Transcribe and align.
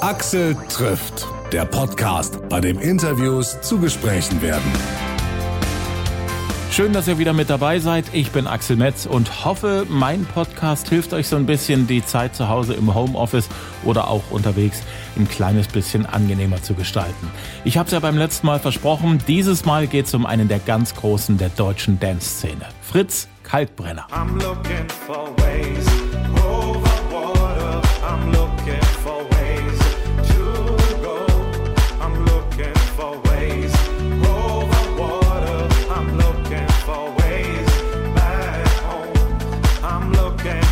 Axel 0.00 0.56
trifft, 0.70 1.26
der 1.52 1.66
Podcast, 1.66 2.48
bei 2.48 2.58
dem 2.58 2.80
Interviews 2.80 3.60
zu 3.60 3.78
Gesprächen 3.78 4.40
werden. 4.40 4.72
Schön, 6.70 6.94
dass 6.94 7.06
ihr 7.06 7.18
wieder 7.18 7.34
mit 7.34 7.50
dabei 7.50 7.80
seid. 7.80 8.06
Ich 8.14 8.30
bin 8.30 8.46
Axel 8.46 8.76
Metz 8.76 9.04
und 9.04 9.44
hoffe, 9.44 9.84
mein 9.90 10.24
Podcast 10.24 10.88
hilft 10.88 11.12
euch 11.12 11.28
so 11.28 11.36
ein 11.36 11.44
bisschen, 11.44 11.86
die 11.86 12.02
Zeit 12.02 12.34
zu 12.34 12.48
Hause 12.48 12.72
im 12.72 12.94
Homeoffice 12.94 13.50
oder 13.84 14.08
auch 14.08 14.22
unterwegs 14.30 14.82
ein 15.16 15.28
kleines 15.28 15.68
bisschen 15.68 16.06
angenehmer 16.06 16.62
zu 16.62 16.72
gestalten. 16.72 17.30
Ich 17.64 17.76
habe 17.76 17.86
es 17.88 17.92
ja 17.92 18.00
beim 18.00 18.16
letzten 18.16 18.46
Mal 18.46 18.58
versprochen, 18.58 19.18
dieses 19.28 19.66
Mal 19.66 19.86
geht 19.86 20.06
es 20.06 20.14
um 20.14 20.24
einen 20.24 20.48
der 20.48 20.60
ganz 20.60 20.94
Großen 20.94 21.36
der 21.36 21.50
deutschen 21.50 22.00
Dance-Szene. 22.00 22.64
Fritz 22.80 23.28
Kalkbrenner. 23.42 24.06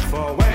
for 0.08 0.16
forward. 0.16 0.47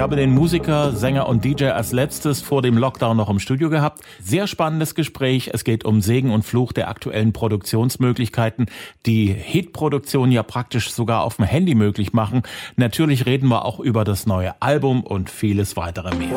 Habe 0.00 0.16
den 0.16 0.30
Musiker, 0.30 0.92
Sänger 0.92 1.28
und 1.28 1.44
DJ 1.44 1.66
als 1.66 1.92
letztes 1.92 2.40
vor 2.40 2.62
dem 2.62 2.78
Lockdown 2.78 3.16
noch 3.16 3.28
im 3.28 3.38
Studio 3.38 3.68
gehabt. 3.68 4.02
Sehr 4.22 4.46
spannendes 4.46 4.94
Gespräch. 4.94 5.50
Es 5.52 5.62
geht 5.62 5.84
um 5.84 6.00
Segen 6.00 6.30
und 6.30 6.42
Fluch 6.42 6.72
der 6.72 6.88
aktuellen 6.88 7.32
Produktionsmöglichkeiten, 7.32 8.66
die 9.04 9.26
Hitproduktion 9.26 10.32
ja 10.32 10.42
praktisch 10.42 10.90
sogar 10.90 11.22
auf 11.22 11.36
dem 11.36 11.44
Handy 11.44 11.74
möglich 11.74 12.12
machen. 12.14 12.42
Natürlich 12.76 13.26
reden 13.26 13.48
wir 13.48 13.64
auch 13.64 13.78
über 13.78 14.04
das 14.04 14.26
neue 14.26 14.60
Album 14.62 15.02
und 15.02 15.28
vieles 15.28 15.76
weitere 15.76 16.14
mehr. 16.16 16.30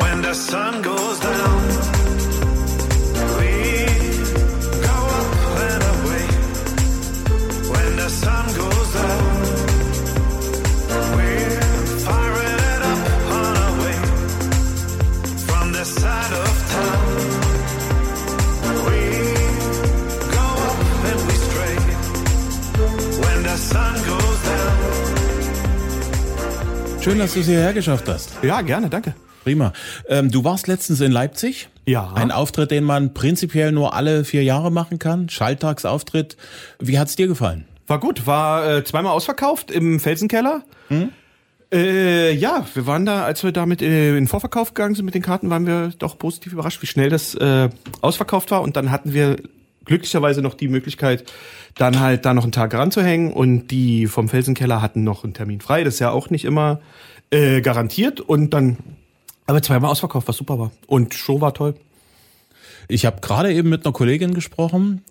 Schön, 27.04 27.18
dass 27.18 27.34
du 27.34 27.40
es 27.40 27.46
hierher 27.46 27.74
geschafft 27.74 28.08
hast. 28.08 28.30
Ja, 28.42 28.62
gerne, 28.62 28.88
danke. 28.88 29.14
Prima. 29.42 29.74
Ähm, 30.08 30.30
du 30.30 30.42
warst 30.42 30.68
letztens 30.68 31.02
in 31.02 31.12
Leipzig. 31.12 31.68
Ja. 31.84 32.14
Ein 32.14 32.30
Auftritt, 32.30 32.70
den 32.70 32.82
man 32.82 33.12
prinzipiell 33.12 33.72
nur 33.72 33.92
alle 33.92 34.24
vier 34.24 34.42
Jahre 34.42 34.72
machen 34.72 34.98
kann. 34.98 35.28
Schalltagsauftritt. 35.28 36.38
Wie 36.78 36.98
hat's 36.98 37.14
dir 37.14 37.26
gefallen? 37.26 37.66
War 37.86 38.00
gut. 38.00 38.26
War 38.26 38.76
äh, 38.76 38.84
zweimal 38.84 39.12
ausverkauft 39.12 39.70
im 39.70 40.00
Felsenkeller. 40.00 40.62
Hm? 40.88 41.10
Äh, 41.70 42.32
ja, 42.32 42.64
wir 42.72 42.86
waren 42.86 43.04
da, 43.04 43.24
als 43.24 43.44
wir 43.44 43.52
damit 43.52 43.82
äh, 43.82 44.08
in 44.08 44.14
den 44.14 44.26
Vorverkauf 44.26 44.72
gegangen 44.72 44.94
sind 44.94 45.04
mit 45.04 45.14
den 45.14 45.20
Karten, 45.20 45.50
waren 45.50 45.66
wir 45.66 45.90
doch 45.98 46.16
positiv 46.16 46.54
überrascht, 46.54 46.80
wie 46.80 46.86
schnell 46.86 47.10
das 47.10 47.34
äh, 47.34 47.68
ausverkauft 48.00 48.50
war. 48.50 48.62
Und 48.62 48.76
dann 48.76 48.90
hatten 48.90 49.12
wir 49.12 49.36
glücklicherweise 49.84 50.42
noch 50.42 50.54
die 50.54 50.68
Möglichkeit, 50.68 51.24
dann 51.76 52.00
halt 52.00 52.24
da 52.24 52.34
noch 52.34 52.44
einen 52.44 52.52
Tag 52.52 52.74
ranzuhängen 52.74 53.32
und 53.32 53.68
die 53.68 54.06
vom 54.06 54.28
Felsenkeller 54.28 54.80
hatten 54.80 55.04
noch 55.04 55.24
einen 55.24 55.34
Termin 55.34 55.60
frei. 55.60 55.84
Das 55.84 55.94
ist 55.94 56.00
ja 56.00 56.10
auch 56.10 56.30
nicht 56.30 56.44
immer 56.44 56.80
äh, 57.30 57.60
garantiert 57.60 58.20
und 58.20 58.54
dann 58.54 58.78
aber 59.46 59.62
zweimal 59.62 59.90
ausverkauft, 59.90 60.28
was 60.28 60.36
super 60.36 60.58
war. 60.58 60.70
Und 60.86 61.14
Show 61.14 61.40
war 61.40 61.54
toll. 61.54 61.74
Ich 62.88 63.06
habe 63.06 63.20
gerade 63.20 63.52
eben 63.52 63.68
mit 63.68 63.84
einer 63.84 63.92
Kollegin 63.92 64.34
gesprochen. 64.34 65.02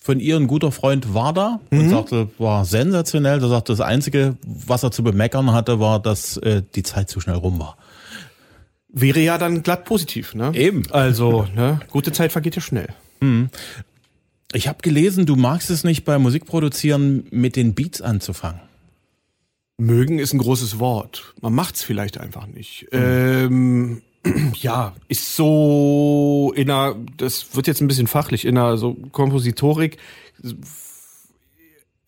Von 0.00 0.20
ihr 0.20 0.36
ein 0.36 0.46
guter 0.46 0.70
Freund 0.70 1.12
war 1.12 1.32
da 1.32 1.60
und 1.70 1.86
mhm. 1.86 1.90
sagte, 1.90 2.28
war 2.38 2.64
sensationell. 2.64 3.42
Er 3.42 3.48
sagte, 3.48 3.72
das 3.72 3.80
Einzige, 3.80 4.36
was 4.44 4.84
er 4.84 4.92
zu 4.92 5.02
bemeckern 5.02 5.52
hatte, 5.52 5.80
war, 5.80 6.00
dass 6.00 6.36
äh, 6.38 6.62
die 6.74 6.84
Zeit 6.84 7.10
zu 7.10 7.20
schnell 7.20 7.34
rum 7.34 7.58
war. 7.58 7.76
Wäre 8.88 9.20
ja 9.20 9.38
dann 9.38 9.62
glatt 9.62 9.84
positiv, 9.84 10.34
ne? 10.34 10.52
Eben. 10.54 10.84
Also, 10.92 11.46
ne, 11.54 11.80
gute 11.90 12.12
Zeit 12.12 12.32
vergeht 12.32 12.56
ja 12.56 12.62
schnell. 12.62 12.88
Mhm. 13.20 13.50
Ich 14.52 14.66
habe 14.66 14.78
gelesen, 14.82 15.26
du 15.26 15.36
magst 15.36 15.68
es 15.70 15.84
nicht 15.84 16.04
bei 16.04 16.18
Musikproduzieren 16.18 17.26
mit 17.30 17.56
den 17.56 17.74
Beats 17.74 18.00
anzufangen. 18.00 18.60
Mögen 19.76 20.18
ist 20.18 20.32
ein 20.32 20.38
großes 20.38 20.78
Wort. 20.78 21.34
Man 21.40 21.54
macht's 21.54 21.82
vielleicht 21.82 22.18
einfach 22.18 22.46
nicht. 22.46 22.86
Mhm. 22.90 22.98
Ähm, 22.98 24.02
ja, 24.54 24.94
ist 25.08 25.36
so 25.36 26.52
in 26.56 26.70
einer, 26.70 26.96
das 27.16 27.54
wird 27.54 27.66
jetzt 27.66 27.80
ein 27.80 27.88
bisschen 27.88 28.06
fachlich, 28.06 28.44
in 28.44 28.58
einer 28.58 28.76
so 28.76 28.94
Kompositorik 29.12 29.98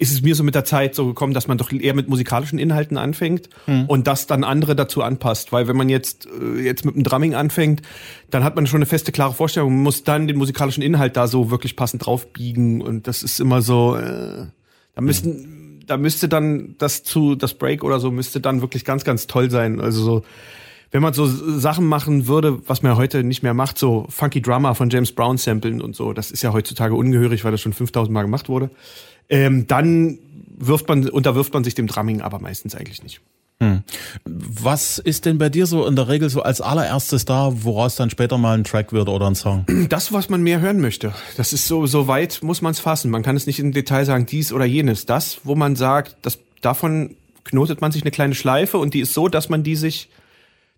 ist 0.01 0.13
es 0.13 0.23
mir 0.23 0.35
so 0.35 0.43
mit 0.43 0.55
der 0.55 0.65
Zeit 0.65 0.95
so 0.95 1.07
gekommen, 1.07 1.35
dass 1.35 1.47
man 1.47 1.59
doch 1.59 1.71
eher 1.71 1.95
mit 1.95 2.09
musikalischen 2.09 2.59
Inhalten 2.59 2.97
anfängt 2.97 3.51
hm. 3.67 3.85
und 3.85 4.07
das 4.07 4.27
dann 4.27 4.45
andere 4.45 4.75
dazu 4.75 5.03
anpasst. 5.03 5.53
Weil 5.53 5.69
wenn 5.69 5.77
man 5.77 5.91
jetzt, 5.91 6.27
äh, 6.27 6.59
jetzt 6.63 6.87
mit 6.87 6.97
dem 6.97 7.05
Drumming 7.05 7.35
anfängt, 7.35 7.83
dann 8.31 8.43
hat 8.43 8.57
man 8.57 8.67
schon 8.67 8.79
eine 8.79 8.87
feste, 8.87 9.13
klare 9.13 9.35
Vorstellung, 9.35 9.75
man 9.75 9.83
muss 9.83 10.03
dann 10.03 10.27
den 10.27 10.39
musikalischen 10.39 10.83
Inhalt 10.83 11.19
da 11.19 11.27
so 11.27 11.51
wirklich 11.51 11.77
passend 11.77 12.07
draufbiegen 12.07 12.81
und 12.81 13.07
das 13.09 13.23
ist 13.23 13.41
immer 13.41 13.61
so, 13.61 13.95
äh, 13.95 14.47
da 14.95 15.03
müssten, 15.03 15.33
hm. 15.33 15.81
da 15.87 15.99
müsste 15.99 16.31
dann 16.31 16.77
das 16.79 17.03
zu, 17.03 17.35
das 17.35 17.53
Break 17.53 17.85
oder 17.85 18.01
so 18.01 18.11
müsste 18.11 18.41
dann 18.41 18.63
wirklich 18.63 18.87
ganz, 18.87 19.05
ganz 19.05 19.27
toll 19.27 19.51
sein. 19.51 19.83
Also 19.83 20.03
so, 20.03 20.23
wenn 20.91 21.03
man 21.03 21.13
so 21.13 21.27
Sachen 21.27 21.87
machen 21.87 22.27
würde, 22.27 22.67
was 22.69 22.83
man 22.83 22.97
heute 22.97 23.23
nicht 23.23 23.43
mehr 23.43 23.55
macht, 23.55 23.79
so 23.79 24.07
Funky 24.09 24.43
Drummer 24.43 24.75
von 24.75 24.91
James 24.91 25.13
Brown 25.13 25.39
samplen 25.39 25.81
und 25.81 25.95
so, 25.95 26.13
das 26.13 26.31
ist 26.31 26.43
ja 26.43 26.53
heutzutage 26.53 26.95
ungehörig, 26.95 27.45
weil 27.45 27.53
das 27.53 27.61
schon 27.61 27.73
5000 27.73 28.13
Mal 28.13 28.23
gemacht 28.23 28.49
wurde 28.49 28.71
ähm, 29.31 29.67
dann 29.67 30.19
wirft 30.59 30.89
man, 30.89 31.09
unterwirft 31.09 31.55
man 31.55 31.65
sich 31.65 31.75
dem 31.75 31.87
Drumming 31.87 32.21
aber 32.21 32.41
meistens 32.41 32.75
eigentlich 32.75 33.03
nicht. 33.03 33.21
Hm. 33.63 33.83
Was 34.25 34.99
ist 34.99 35.27
denn 35.27 35.39
bei 35.39 35.51
dir 35.51 35.67
so 35.67 35.87
in 35.87 35.95
der 35.95 36.09
Regel 36.09 36.31
so 36.31 36.43
als 36.43 36.61
allererstes 36.61 37.27
da, 37.27 37.51
woraus 37.63 37.95
dann 37.95 38.11
später 38.11 38.39
mal 38.39 38.57
ein 38.57 38.65
Track 38.65 38.93
wird 38.93 39.09
oder 39.09 39.27
ein 39.27 39.35
Song? 39.35 39.67
Das, 39.89 40.13
was 40.13 40.29
man 40.29 40.43
mehr 40.43 40.61
hören 40.61 40.81
möchte. 40.81 41.15
Das 41.37 41.53
ist 41.53 41.67
so, 41.67 41.87
so 41.87 42.09
weit 42.09 42.43
muss 42.43 42.63
man 42.63 42.73
es 42.73 42.81
fassen. 42.81 43.11
Man 43.11 43.23
kann 43.23 43.37
es 43.37 43.47
nicht 43.47 43.59
im 43.59 43.73
Detail 43.73 44.05
sagen, 44.05 44.27
dies 44.27 44.53
oder 44.53 44.65
jenes. 44.65 45.05
Das, 45.07 45.41
wo 45.45 45.55
man 45.55 45.77
sagt, 45.77 46.17
das, 46.23 46.39
davon 46.63 47.17
knotet 47.45 47.81
man 47.81 47.93
sich 47.93 48.03
eine 48.03 48.11
kleine 48.11 48.35
Schleife 48.35 48.79
und 48.79 48.95
die 48.95 49.01
ist 49.01 49.13
so, 49.13 49.29
dass 49.29 49.49
man 49.49 49.63
die 49.63 49.77
sich 49.77 50.09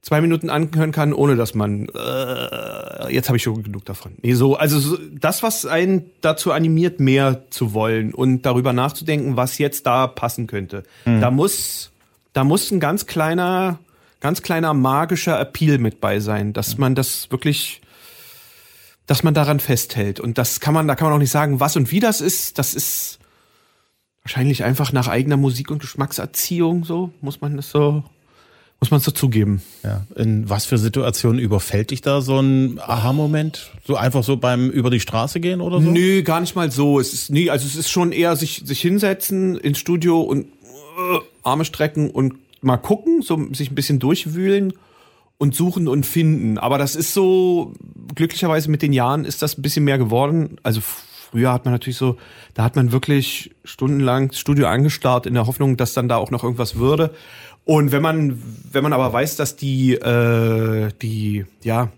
zwei 0.03 0.21
Minuten 0.21 0.51
anhören 0.51 0.93
kann, 0.93 1.13
ohne 1.13 1.37
dass 1.37 1.55
man 1.55 1.89
äh, 1.89 3.13
jetzt 3.13 3.29
habe 3.29 3.37
ich 3.37 3.43
schon 3.43 3.63
genug 3.63 3.85
davon. 3.85 4.13
Nee, 4.23 4.35
so, 4.35 4.57
also 4.57 4.79
so, 4.79 4.99
das, 5.13 5.43
was 5.43 5.67
einen 5.67 6.11
dazu 6.21 6.53
animiert, 6.53 7.01
mehr 7.01 7.45
zu 7.51 7.73
wollen 7.73 8.13
und 8.13 8.43
darüber 8.43 8.73
nachzudenken, 8.73 9.37
was 9.37 9.59
jetzt 9.59 9.87
da 9.87 10.07
passen 10.07 10.47
könnte. 10.47 10.83
Mhm. 11.05 11.21
Da 11.21 11.31
muss, 11.31 11.93
da 12.33 12.45
muss 12.45 12.71
ein 12.71 12.81
ganz 12.81 13.07
kleiner, 13.07 13.79
ganz 14.21 14.43
kleiner 14.43 14.75
magischer 14.75 15.39
Appeal 15.39 15.79
mit 15.79 16.01
bei 16.01 16.21
sein, 16.21 16.53
dass 16.53 16.79
man 16.79 16.95
das 16.95 17.31
wirklich 17.31 17.81
dass 19.07 19.25
man 19.25 19.35
daran 19.35 19.61
festhält. 19.61 20.21
Und 20.21 20.39
das 20.39 20.61
kann 20.61 20.73
man, 20.73 20.87
da 20.87 20.95
kann 20.95 21.07
man 21.07 21.17
auch 21.17 21.21
nicht 21.21 21.33
sagen, 21.33 21.61
was 21.61 21.77
und 21.77 21.91
wie 21.91 22.01
das 22.01 22.21
ist. 22.21 22.59
Das 22.59 22.73
ist 22.73 23.19
wahrscheinlich 24.23 24.63
einfach 24.65 24.93
nach 24.93 25.09
eigener 25.09 25.37
Musik- 25.37 25.71
und 25.71 25.81
Geschmackserziehung 25.81 26.85
so, 26.85 27.11
muss 27.21 27.41
man 27.41 27.57
das 27.57 27.69
so 27.69 28.05
muss 28.83 28.91
man 28.91 28.99
es 28.99 29.05
so 29.05 29.13
zugeben. 29.13 29.63
Ja. 29.85 30.05
In 30.17 30.51
was 30.51 30.65
für 30.65 30.77
Situationen 30.77 31.39
überfällt 31.39 31.93
dich 31.93 32.01
da 32.01 32.21
so 32.21 32.41
ein 32.41 32.81
Aha-Moment? 32.81 33.71
So 33.87 33.95
einfach 33.95 34.25
so 34.25 34.39
beim 34.39 34.71
über 34.71 34.91
die 34.91 34.99
Straße 34.99 35.39
gehen 35.39 35.61
oder 35.61 35.81
so? 35.81 35.89
Nö, 35.89 36.25
gar 36.25 36.41
nicht 36.41 36.57
mal 36.57 36.73
so. 36.73 36.99
Es 36.99 37.13
ist 37.13 37.31
nee, 37.31 37.49
also 37.49 37.65
es 37.65 37.77
ist 37.77 37.91
schon 37.91 38.11
eher 38.11 38.35
sich 38.35 38.63
sich 38.65 38.81
hinsetzen 38.81 39.57
ins 39.57 39.79
Studio 39.79 40.21
und 40.21 40.47
äh, 40.47 41.19
Arme 41.45 41.65
strecken 41.65 42.11
und 42.11 42.35
mal 42.61 42.77
gucken, 42.77 43.23
so 43.23 43.41
sich 43.53 43.71
ein 43.71 43.77
bisschen 43.77 44.01
durchwühlen 44.01 44.73
und 45.39 45.55
suchen 45.55 45.87
und 45.87 46.05
finden. 46.05 46.59
Aber 46.59 46.77
das 46.77 46.97
ist 46.97 47.15
so 47.15 47.75
glücklicherweise 48.17 48.69
mit 48.69 48.83
den 48.83 48.93
Jahren 48.93 49.25
ist 49.25 49.43
das 49.43 49.57
ein 49.57 49.63
bisschen 49.63 49.85
mehr 49.85 49.99
geworden. 49.99 50.57
Also 50.65 50.81
früher 51.33 51.53
hat 51.53 51.65
man 51.65 51.73
natürlich 51.73 51.99
so, 51.99 52.17
da 52.55 52.65
hat 52.65 52.75
man 52.75 52.91
wirklich 52.91 53.53
stundenlang 53.65 54.31
das 54.31 54.41
Studio 54.41 54.67
angestarrt 54.67 55.27
in 55.27 55.35
der 55.35 55.47
Hoffnung, 55.47 55.77
dass 55.77 55.95
dann 55.95 56.09
da 56.09 56.17
auch 56.17 56.33
noch 56.33 56.43
irgendwas 56.43 56.75
würde. 56.77 57.15
Und 57.65 57.93
wenn 57.93 58.03
man, 58.03 58.43
wenn 58.71 58.83
man 58.83 58.93
aber 58.93 59.13
weiß, 59.13 59.37
dass 59.37 59.57
die, 59.57 59.95
äh, 59.95 60.91
die, 61.01 61.47
ja, 61.63 61.91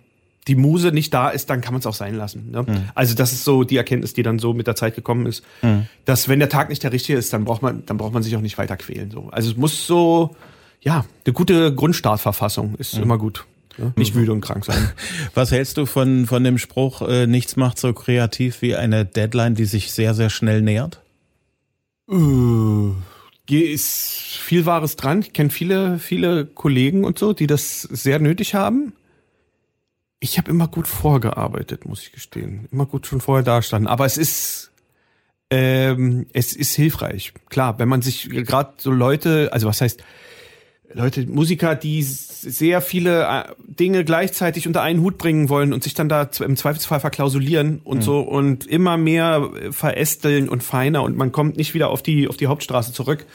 die 0.46 0.56
Muse 0.56 0.92
nicht 0.92 1.14
da 1.14 1.30
ist, 1.30 1.48
dann 1.48 1.60
kann 1.60 1.72
man 1.72 1.80
es 1.80 1.86
auch 1.86 1.94
sein 1.94 2.14
lassen. 2.14 2.50
Ne? 2.50 2.62
Mhm. 2.62 2.88
Also 2.94 3.14
das 3.14 3.32
ist 3.32 3.44
so 3.44 3.64
die 3.64 3.76
Erkenntnis, 3.76 4.12
die 4.12 4.22
dann 4.22 4.38
so 4.38 4.52
mit 4.52 4.66
der 4.66 4.76
Zeit 4.76 4.94
gekommen 4.94 5.26
ist, 5.26 5.42
mhm. 5.62 5.86
dass 6.04 6.28
wenn 6.28 6.38
der 6.38 6.50
Tag 6.50 6.68
nicht 6.68 6.82
der 6.82 6.92
richtige 6.92 7.18
ist, 7.18 7.32
dann 7.32 7.44
braucht 7.44 7.62
man, 7.62 7.84
dann 7.86 7.96
braucht 7.96 8.12
man 8.12 8.22
sich 8.22 8.36
auch 8.36 8.42
nicht 8.42 8.58
weiter 8.58 8.76
quälen. 8.76 9.10
So. 9.10 9.28
Also 9.30 9.50
es 9.50 9.56
muss 9.56 9.86
so, 9.86 10.36
ja, 10.82 11.06
eine 11.24 11.32
gute 11.32 11.74
Grundstartverfassung 11.74 12.74
ist 12.76 12.96
mhm. 12.96 13.04
immer 13.04 13.18
gut. 13.18 13.46
Ja? 13.78 13.92
Nicht 13.96 14.14
müde 14.14 14.32
und 14.32 14.42
krank 14.42 14.64
sein. 14.66 14.90
Was 15.34 15.50
hältst 15.50 15.78
du 15.78 15.86
von, 15.86 16.26
von 16.26 16.44
dem 16.44 16.58
Spruch, 16.58 17.02
äh, 17.02 17.26
nichts 17.26 17.56
macht 17.56 17.78
so 17.78 17.92
kreativ 17.92 18.60
wie 18.60 18.76
eine 18.76 19.06
Deadline, 19.06 19.54
die 19.54 19.64
sich 19.64 19.92
sehr, 19.92 20.14
sehr 20.14 20.30
schnell 20.30 20.60
nähert? 20.60 21.00
Uh, 22.06 22.14
ist 23.50 24.38
viel 24.40 24.66
Wahres 24.66 24.96
dran. 24.96 25.20
Ich 25.20 25.32
kenne 25.32 25.50
viele, 25.50 25.98
viele 25.98 26.46
Kollegen 26.46 27.04
und 27.04 27.18
so, 27.18 27.32
die 27.32 27.46
das 27.46 27.82
sehr 27.82 28.18
nötig 28.18 28.54
haben. 28.54 28.94
Ich 30.20 30.38
habe 30.38 30.50
immer 30.50 30.68
gut 30.68 30.88
vorgearbeitet, 30.88 31.84
muss 31.84 32.02
ich 32.02 32.12
gestehen. 32.12 32.68
Immer 32.72 32.86
gut 32.86 33.06
schon 33.06 33.20
vorher 33.20 33.44
dastanden. 33.44 33.88
Aber 33.88 34.06
es 34.06 34.16
ist, 34.16 34.72
ähm, 35.50 36.26
es 36.32 36.54
ist 36.54 36.74
hilfreich. 36.74 37.34
Klar, 37.50 37.78
wenn 37.78 37.88
man 37.88 38.00
sich 38.00 38.30
gerade 38.30 38.74
so 38.78 38.90
Leute, 38.90 39.50
also 39.52 39.66
was 39.66 39.82
heißt, 39.82 40.02
Leute, 40.94 41.26
Musiker, 41.26 41.74
die 41.74 42.02
sehr 42.02 42.80
viele 42.80 43.24
äh, 43.24 43.44
Dinge 43.66 44.04
gleichzeitig 44.04 44.66
unter 44.66 44.80
einen 44.82 45.00
Hut 45.00 45.18
bringen 45.18 45.48
wollen 45.48 45.72
und 45.72 45.82
sich 45.82 45.94
dann 45.94 46.08
da 46.08 46.28
im 46.40 46.56
Zweifelsfall 46.56 47.00
verklausulieren 47.00 47.80
und 47.82 47.98
mhm. 47.98 48.02
so 48.02 48.20
und 48.20 48.66
immer 48.66 48.96
mehr 48.96 49.50
äh, 49.54 49.72
verästeln 49.72 50.48
und 50.48 50.62
feiner 50.62 51.02
und 51.02 51.16
man 51.16 51.32
kommt 51.32 51.56
nicht 51.56 51.74
wieder 51.74 51.90
auf 51.90 52.02
die, 52.02 52.28
auf 52.28 52.36
die 52.36 52.46
Hauptstraße 52.46 52.92
zurück. 52.92 53.26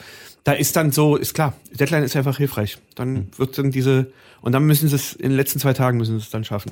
Da 0.45 0.53
ist 0.53 0.77
dann 0.77 0.91
so, 0.91 1.17
ist 1.17 1.33
klar, 1.33 1.53
Deadline 1.77 2.03
ist 2.03 2.15
einfach 2.15 2.37
hilfreich. 2.37 2.77
Dann 2.95 3.13
mhm. 3.13 3.27
wird 3.35 3.57
dann 3.57 3.71
diese, 3.71 4.07
und 4.39 4.53
dann 4.53 4.63
müssen 4.65 4.87
sie 4.87 4.95
es 4.95 5.13
in 5.13 5.29
den 5.29 5.35
letzten 5.35 5.59
zwei 5.59 5.73
Tagen 5.73 5.97
müssen 5.97 6.17
sie 6.17 6.23
es 6.23 6.29
dann 6.29 6.45
schaffen. 6.45 6.71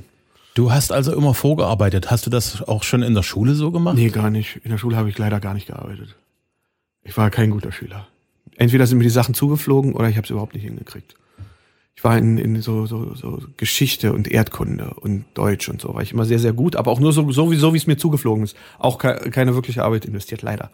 Du 0.53 0.71
hast 0.71 0.91
also 0.91 1.13
immer 1.13 1.33
vorgearbeitet. 1.33 2.09
Hast 2.09 2.25
du 2.25 2.29
das 2.29 2.67
auch 2.67 2.83
schon 2.83 3.03
in 3.03 3.13
der 3.13 3.23
Schule 3.23 3.53
so 3.53 3.71
gemacht? 3.71 3.95
Nee, 3.95 4.09
gar 4.09 4.29
nicht. 4.29 4.61
In 4.63 4.71
der 4.71 4.77
Schule 4.77 4.95
habe 4.95 5.09
ich 5.09 5.17
leider 5.17 5.39
gar 5.39 5.53
nicht 5.53 5.67
gearbeitet. 5.67 6.15
Ich 7.03 7.15
war 7.15 7.29
kein 7.29 7.51
guter 7.51 7.71
Schüler 7.71 8.07
entweder 8.55 8.87
sind 8.87 8.97
mir 8.97 9.03
die 9.03 9.09
Sachen 9.09 9.33
zugeflogen 9.33 9.93
oder 9.93 10.09
ich 10.09 10.17
habe 10.17 10.25
es 10.25 10.31
überhaupt 10.31 10.53
nicht 10.53 10.63
hingekriegt. 10.63 11.15
Ich 11.95 12.03
war 12.03 12.17
in, 12.17 12.37
in 12.37 12.61
so, 12.61 12.85
so, 12.85 13.15
so 13.15 13.41
Geschichte 13.57 14.13
und 14.13 14.27
Erdkunde 14.27 14.93
und 14.95 15.25
Deutsch 15.33 15.67
und 15.67 15.81
so, 15.81 15.95
war 15.95 16.03
ich 16.03 16.11
immer 16.11 16.25
sehr, 16.25 16.37
sehr 16.37 16.53
gut, 16.53 16.75
aber 16.75 16.91
auch 16.91 16.99
nur 16.99 17.11
so, 17.11 17.31
so 17.31 17.51
wie 17.51 17.55
so 17.55 17.73
es 17.73 17.87
mir 17.87 17.97
zugeflogen 17.97 18.43
ist. 18.43 18.55
Auch 18.77 18.99
ke 18.99 19.31
keine 19.31 19.55
wirkliche 19.55 19.83
Arbeit 19.83 20.05
investiert, 20.05 20.43
leider. 20.43 20.69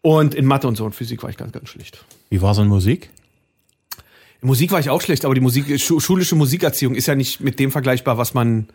Und 0.00 0.34
in 0.34 0.46
Mathe 0.46 0.66
und 0.66 0.76
so 0.76 0.84
und 0.86 0.94
Physik 0.94 1.22
war 1.22 1.30
ich 1.30 1.36
ganz, 1.36 1.52
ganz 1.52 1.68
schlecht. 1.68 2.04
Wie 2.30 2.40
war 2.40 2.54
so 2.54 2.62
in 2.62 2.68
Musik? 2.68 3.10
In 4.40 4.48
Musik 4.48 4.72
war 4.72 4.80
ich 4.80 4.88
auch 4.88 5.02
schlecht, 5.02 5.26
aber 5.26 5.34
die 5.34 5.42
Musik, 5.42 5.80
schulische 5.80 6.34
Musikerziehung 6.34 6.94
ist 6.94 7.06
ja 7.06 7.14
nicht 7.14 7.40
mit 7.40 7.58
dem 7.58 7.70
vergleichbar, 7.70 8.16
was 8.16 8.32
man, 8.32 8.68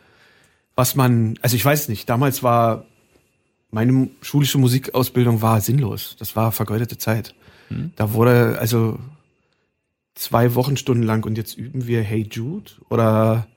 was 0.75 0.95
man, 0.95 1.39
also 1.41 1.55
ich 1.55 1.65
weiß 1.65 1.89
nicht, 1.89 2.07
damals 2.07 2.43
war 2.43 2.85
meine 3.71 4.09
schulische 4.21 4.57
Musikausbildung 4.57 5.41
war 5.41 5.61
sinnlos. 5.61 6.15
Das 6.19 6.35
war 6.35 6.51
vergeudete 6.51 6.97
Zeit. 6.97 7.35
Hm? 7.69 7.91
Da 7.95 8.13
wurde 8.13 8.57
also 8.59 8.99
zwei 10.15 10.53
Wochenstunden 10.55 11.05
lang 11.05 11.25
und 11.25 11.37
jetzt 11.37 11.57
üben 11.57 11.87
wir 11.87 12.01
Hey 12.01 12.27
Jude 12.29 12.71
oder 12.89 13.47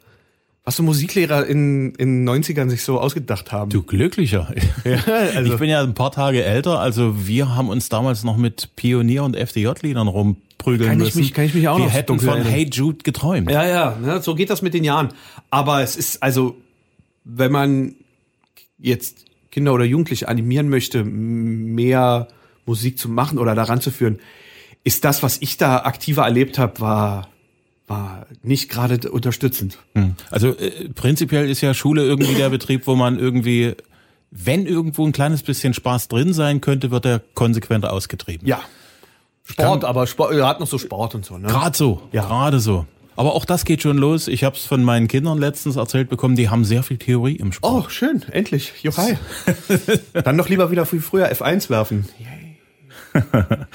was 0.64 0.76
so 0.76 0.84
Musiklehrer 0.84 1.44
in 1.44 1.92
in 1.96 2.28
90ern 2.28 2.70
sich 2.70 2.84
so 2.84 3.00
ausgedacht 3.00 3.50
haben. 3.50 3.70
Du 3.70 3.82
glücklicher. 3.82 4.54
Ja, 4.84 4.98
also 5.34 5.52
ich 5.52 5.58
bin 5.58 5.68
ja 5.68 5.82
ein 5.82 5.94
paar 5.94 6.12
Tage 6.12 6.44
älter, 6.44 6.78
also 6.78 7.26
wir 7.26 7.54
haben 7.54 7.68
uns 7.68 7.88
damals 7.88 8.24
noch 8.24 8.36
mit 8.36 8.70
Pionier 8.76 9.24
und 9.24 9.36
FDJ-Liedern 9.36 10.08
rumprügeln 10.08 10.90
kann 10.90 10.98
müssen. 10.98 11.18
Ich 11.20 11.26
mich, 11.26 11.34
kann 11.34 11.44
ich 11.44 11.54
mich 11.54 11.68
auch 11.68 11.78
wir 11.78 11.86
noch 11.86 11.92
hätten 11.92 12.18
von 12.20 12.42
Hey 12.42 12.68
Jude 12.70 12.98
geträumt. 13.02 13.50
Ja, 13.50 13.66
ja, 13.66 13.96
ne, 14.00 14.22
so 14.22 14.34
geht 14.34 14.50
das 14.50 14.62
mit 14.62 14.74
den 14.74 14.84
Jahren. 14.84 15.08
Aber 15.50 15.82
es 15.82 15.96
ist 15.96 16.22
also, 16.22 16.56
wenn 17.24 17.52
man 17.52 17.94
jetzt 18.78 19.24
Kinder 19.50 19.72
oder 19.72 19.84
Jugendliche 19.84 20.28
animieren 20.28 20.68
möchte, 20.68 21.04
mehr 21.04 22.28
Musik 22.66 22.98
zu 22.98 23.08
machen 23.08 23.38
oder 23.38 23.54
daran 23.54 23.80
zu 23.80 23.90
führen, 23.90 24.18
ist 24.84 25.04
das, 25.04 25.22
was 25.22 25.38
ich 25.40 25.56
da 25.56 25.78
aktiver 25.78 26.24
erlebt 26.24 26.58
habe, 26.58 26.80
war 26.80 27.28
war 27.92 28.26
nicht 28.42 28.70
gerade 28.70 29.10
unterstützend. 29.10 29.78
Hm. 29.94 30.14
Also 30.30 30.48
äh, 30.48 30.88
prinzipiell 30.90 31.48
ist 31.48 31.60
ja 31.60 31.74
Schule 31.74 32.02
irgendwie 32.04 32.34
der 32.34 32.48
Betrieb, 32.48 32.86
wo 32.86 32.94
man 32.94 33.18
irgendwie, 33.18 33.74
wenn 34.30 34.66
irgendwo 34.66 35.06
ein 35.06 35.12
kleines 35.12 35.42
bisschen 35.42 35.74
Spaß 35.74 36.08
drin 36.08 36.32
sein 36.32 36.60
könnte, 36.60 36.90
wird 36.90 37.04
er 37.04 37.20
konsequent 37.34 37.84
ausgetrieben. 37.84 38.46
Ja. 38.46 38.60
Sport, 39.44 39.84
aber 39.84 40.06
Sport, 40.06 40.32
er 40.34 40.46
hat 40.46 40.60
noch 40.60 40.68
so 40.68 40.78
Sport 40.78 41.14
und 41.16 41.24
so. 41.24 41.36
Ne? 41.36 41.48
Gerade 41.48 41.76
so, 41.76 42.02
ja. 42.12 42.24
gerade 42.24 42.60
so. 42.60 42.86
Aber 43.16 43.34
auch 43.34 43.44
das 43.44 43.64
geht 43.64 43.82
schon 43.82 43.98
los. 43.98 44.26
Ich 44.28 44.44
habe 44.44 44.56
es 44.56 44.64
von 44.64 44.82
meinen 44.84 45.06
Kindern 45.06 45.36
letztens 45.36 45.76
erzählt 45.76 46.08
bekommen, 46.08 46.36
die 46.36 46.48
haben 46.48 46.64
sehr 46.64 46.82
viel 46.82 46.96
Theorie 46.96 47.36
im 47.36 47.52
Sport. 47.52 47.84
Oh, 47.86 47.88
schön, 47.90 48.24
endlich. 48.30 48.72
Juchai. 48.82 49.18
Dann 50.24 50.36
noch 50.36 50.48
lieber 50.48 50.70
wieder 50.70 50.86
viel 50.86 51.02
früher 51.02 51.30
F1 51.30 51.68
werfen. 51.68 52.08
Yay. 52.18 52.41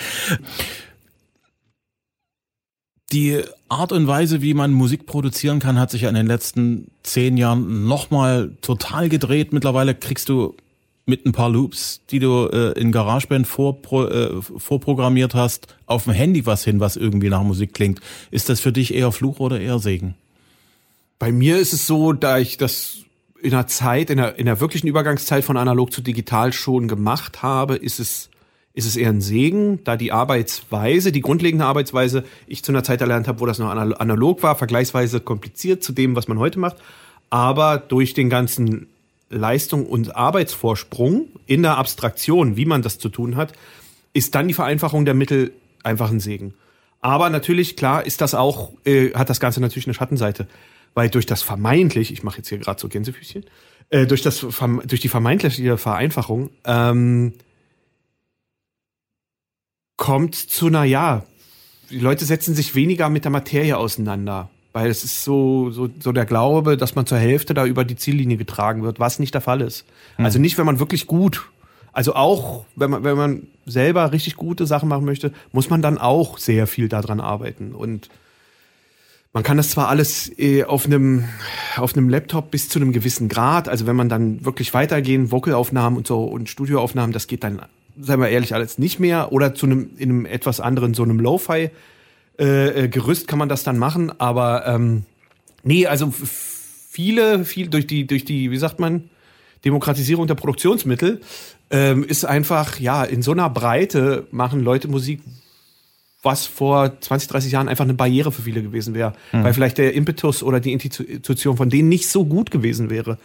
Die 3.13 3.41
Art 3.69 3.93
und 3.93 4.07
Weise, 4.07 4.41
wie 4.41 4.53
man 4.53 4.73
Musik 4.73 5.05
produzieren 5.05 5.59
kann, 5.59 5.79
hat 5.79 5.91
sich 5.91 6.01
ja 6.01 6.09
in 6.09 6.15
den 6.15 6.27
letzten 6.27 6.91
zehn 7.03 7.37
Jahren 7.37 7.87
nochmal 7.87 8.51
total 8.61 9.07
gedreht. 9.07 9.53
Mittlerweile 9.53 9.95
kriegst 9.95 10.27
du 10.27 10.55
mit 11.05 11.25
ein 11.25 11.31
paar 11.31 11.49
Loops, 11.49 12.01
die 12.09 12.19
du 12.19 12.47
äh, 12.47 12.77
in 12.77 12.91
GarageBand 12.91 13.47
vorpro, 13.47 14.07
äh, 14.07 14.41
vorprogrammiert 14.41 15.35
hast, 15.35 15.67
auf 15.85 16.03
dem 16.03 16.11
Handy 16.11 16.45
was 16.45 16.65
hin, 16.65 16.81
was 16.81 16.97
irgendwie 16.97 17.29
nach 17.29 17.43
Musik 17.43 17.73
klingt. 17.73 18.01
Ist 18.29 18.49
das 18.49 18.59
für 18.59 18.73
dich 18.73 18.93
eher 18.93 19.13
Fluch 19.13 19.39
oder 19.39 19.59
eher 19.59 19.79
Segen? 19.79 20.15
Bei 21.17 21.31
mir 21.31 21.57
ist 21.59 21.71
es 21.71 21.87
so, 21.87 22.11
da 22.11 22.39
ich 22.39 22.57
das 22.57 22.97
in 23.41 23.51
der 23.51 23.67
Zeit, 23.67 24.09
in 24.09 24.17
der, 24.17 24.37
in 24.37 24.47
der 24.47 24.59
wirklichen 24.59 24.87
Übergangszeit 24.87 25.45
von 25.45 25.55
analog 25.55 25.93
zu 25.93 26.01
digital 26.01 26.51
schon 26.51 26.89
gemacht 26.89 27.41
habe, 27.41 27.75
ist 27.75 27.99
es 27.99 28.29
ist 28.77 28.85
es 28.85 28.95
eher 28.95 29.09
ein 29.09 29.21
Segen, 29.21 29.83
da 29.85 29.97
die 29.97 30.11
Arbeitsweise, 30.11 31.11
die 31.11 31.21
grundlegende 31.21 31.65
Arbeitsweise, 31.65 32.23
ich 32.45 32.63
zu 32.63 32.71
einer 32.71 32.83
Zeit 32.83 33.01
erlernt 33.01 33.27
habe, 33.27 33.39
wo 33.39 33.47
das 33.47 33.57
noch 33.57 33.71
analog 33.71 34.43
war, 34.43 34.55
vergleichsweise 34.55 35.19
kompliziert 35.19 35.83
zu 35.83 35.93
dem, 35.93 36.15
was 36.15 36.27
man 36.27 36.37
heute 36.37 36.59
macht. 36.59 36.75
Aber 37.31 37.79
durch 37.79 38.13
den 38.13 38.29
ganzen 38.29 38.85
Leistung 39.31 39.87
und 39.87 40.15
Arbeitsvorsprung 40.15 41.25
in 41.47 41.63
der 41.63 41.77
Abstraktion, 41.79 42.55
wie 42.55 42.65
man 42.65 42.83
das 42.83 42.99
zu 42.99 43.09
tun 43.09 43.35
hat, 43.35 43.53
ist 44.13 44.35
dann 44.35 44.47
die 44.47 44.53
Vereinfachung 44.53 45.05
der 45.05 45.15
Mittel 45.15 45.53
einfach 45.81 46.11
ein 46.11 46.19
Segen. 46.19 46.53
Aber 47.01 47.31
natürlich, 47.31 47.77
klar, 47.77 48.05
ist 48.05 48.21
das 48.21 48.35
auch, 48.35 48.73
äh, 48.85 49.11
hat 49.15 49.31
das 49.31 49.39
Ganze 49.39 49.59
natürlich 49.59 49.87
eine 49.87 49.95
Schattenseite. 49.95 50.47
Weil 50.93 51.09
durch 51.09 51.25
das 51.25 51.41
vermeintlich, 51.41 52.13
ich 52.13 52.21
mache 52.21 52.37
jetzt 52.37 52.49
hier 52.49 52.59
gerade 52.59 52.79
so 52.79 52.89
Gänsefüßchen, 52.89 53.43
äh, 53.89 54.05
durch, 54.05 54.21
das, 54.21 54.45
durch 54.85 55.01
die 55.01 55.09
vermeintliche 55.09 55.77
Vereinfachung 55.77 56.51
ähm, 56.63 57.33
kommt 59.97 60.35
zu 60.35 60.67
einer, 60.67 60.83
ja, 60.83 61.23
die 61.89 61.99
Leute 61.99 62.25
setzen 62.25 62.55
sich 62.55 62.75
weniger 62.75 63.09
mit 63.09 63.23
der 63.23 63.31
Materie 63.31 63.77
auseinander. 63.77 64.49
Weil 64.73 64.91
es 64.91 65.03
ist 65.03 65.23
so, 65.23 65.71
so, 65.71 65.89
so 65.99 66.11
der 66.11 66.25
Glaube, 66.25 66.77
dass 66.77 66.93
man 66.93 67.07
zur 67.07 67.17
Hälfte 67.17 67.55
da 67.55 67.65
über 67.65 67.83
die 67.83 67.95
Ziellinie 67.95 68.37
getragen 68.37 68.83
wird, 68.83 68.99
was 68.99 69.17
nicht 69.17 69.33
der 69.33 69.41
Fall 69.41 69.61
ist. 69.61 69.85
Mhm. 70.17 70.25
Also 70.25 70.39
nicht, 70.39 70.57
wenn 70.57 70.67
man 70.67 70.79
wirklich 70.79 71.07
gut, 71.07 71.49
also 71.93 72.13
auch, 72.13 72.65
wenn 72.75 72.91
man, 72.91 73.03
wenn 73.03 73.17
man 73.17 73.47
selber 73.65 74.11
richtig 74.11 74.35
gute 74.35 74.67
Sachen 74.67 74.87
machen 74.87 75.05
möchte, 75.05 75.33
muss 75.51 75.71
man 75.71 75.81
dann 75.81 75.97
auch 75.97 76.37
sehr 76.37 76.67
viel 76.67 76.89
daran 76.89 77.19
arbeiten. 77.19 77.73
Und 77.73 78.09
man 79.33 79.41
kann 79.41 79.57
das 79.57 79.71
zwar 79.71 79.87
alles 79.87 80.31
äh, 80.37 80.63
auf 80.63 80.85
einem 80.85 81.23
auf 81.75 81.95
einem 81.95 82.09
Laptop 82.09 82.51
bis 82.51 82.69
zu 82.69 82.79
einem 82.79 82.91
gewissen 82.91 83.29
Grad, 83.29 83.67
also 83.69 83.87
wenn 83.87 83.95
man 83.95 84.09
dann 84.09 84.45
wirklich 84.45 84.73
weitergehen, 84.73 85.31
Vocalaufnahmen 85.31 85.97
und 85.97 86.07
so 86.07 86.23
und 86.23 86.49
Studioaufnahmen, 86.49 87.13
das 87.13 87.27
geht 87.27 87.43
dann 87.43 87.61
seien 87.99 88.19
wir 88.19 88.29
ehrlich, 88.29 88.53
alles 88.53 88.77
nicht 88.77 88.99
mehr. 88.99 89.31
Oder 89.31 89.55
zu 89.55 89.65
einem, 89.65 89.89
in 89.97 90.09
einem 90.09 90.25
etwas 90.25 90.59
anderen, 90.59 90.93
so 90.93 91.03
einem 91.03 91.19
Lo-Fi 91.19 91.69
äh, 92.39 92.85
äh, 92.85 92.89
kann 92.89 93.39
man 93.39 93.49
das 93.49 93.63
dann 93.63 93.77
machen. 93.77 94.11
Aber 94.19 94.65
ähm, 94.67 95.03
nee, 95.63 95.87
also 95.87 96.11
viele, 96.11 97.45
viel 97.45 97.67
durch 97.67 97.87
die, 97.87 98.07
durch 98.07 98.25
die, 98.25 98.51
wie 98.51 98.57
sagt 98.57 98.79
man, 98.79 99.09
Demokratisierung 99.65 100.27
der 100.27 100.35
Produktionsmittel 100.35 101.21
ähm, 101.69 102.03
ist 102.03 102.25
einfach, 102.25 102.79
ja, 102.79 103.03
in 103.03 103.21
so 103.21 103.31
einer 103.31 103.49
Breite 103.49 104.27
machen 104.31 104.61
Leute 104.61 104.87
Musik, 104.87 105.21
was 106.23 106.45
vor 106.45 106.99
20, 106.99 107.29
30 107.29 107.51
Jahren 107.51 107.67
einfach 107.67 107.83
eine 107.83 107.93
Barriere 107.93 108.31
für 108.31 108.41
viele 108.41 108.61
gewesen 108.61 108.93
wäre. 108.93 109.13
Mhm. 109.31 109.43
Weil 109.43 109.53
vielleicht 109.53 109.77
der 109.77 109.93
Impetus 109.93 110.43
oder 110.43 110.59
die 110.59 110.73
Institution 110.73 111.57
von 111.57 111.69
denen 111.69 111.89
nicht 111.89 112.09
so 112.09 112.25
gut 112.25 112.51
gewesen 112.51 112.89
wäre. 112.89 113.17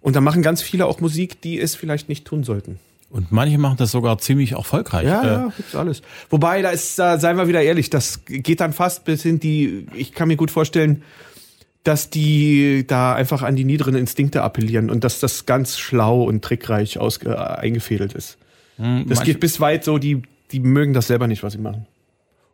Und 0.00 0.14
da 0.14 0.20
machen 0.20 0.42
ganz 0.42 0.62
viele 0.62 0.86
auch 0.86 1.00
Musik, 1.00 1.40
die 1.40 1.58
es 1.60 1.74
vielleicht 1.74 2.08
nicht 2.08 2.24
tun 2.24 2.44
sollten. 2.44 2.78
Und 3.08 3.30
manche 3.30 3.56
machen 3.58 3.76
das 3.78 3.92
sogar 3.92 4.18
ziemlich 4.18 4.52
erfolgreich. 4.52 5.06
Ja, 5.06 5.22
äh, 5.22 5.26
ja, 5.26 5.52
gibt's 5.56 5.74
alles. 5.74 6.02
Wobei, 6.28 6.62
da 6.62 6.70
ist, 6.70 6.98
da 6.98 7.18
seien 7.18 7.36
wir 7.36 7.48
wieder 7.48 7.62
ehrlich, 7.62 7.88
das 7.88 8.24
geht 8.26 8.60
dann 8.60 8.72
fast 8.72 9.04
bis 9.04 9.22
hin 9.22 9.38
die, 9.38 9.86
ich 9.94 10.12
kann 10.12 10.28
mir 10.28 10.36
gut 10.36 10.50
vorstellen, 10.50 11.02
dass 11.84 12.10
die 12.10 12.84
da 12.86 13.14
einfach 13.14 13.42
an 13.42 13.54
die 13.54 13.64
niederen 13.64 13.94
Instinkte 13.94 14.42
appellieren 14.42 14.90
und 14.90 15.04
dass 15.04 15.20
das 15.20 15.46
ganz 15.46 15.78
schlau 15.78 16.24
und 16.24 16.42
trickreich 16.42 16.98
ausge 16.98 17.58
eingefädelt 17.58 18.12
ist. 18.12 18.38
Hm, 18.76 19.06
das 19.08 19.22
geht 19.22 19.38
bis 19.38 19.60
weit 19.60 19.84
so, 19.84 19.98
die, 19.98 20.22
die 20.50 20.58
mögen 20.58 20.92
das 20.92 21.06
selber 21.06 21.28
nicht, 21.28 21.44
was 21.44 21.52
sie 21.52 21.60
machen. 21.60 21.86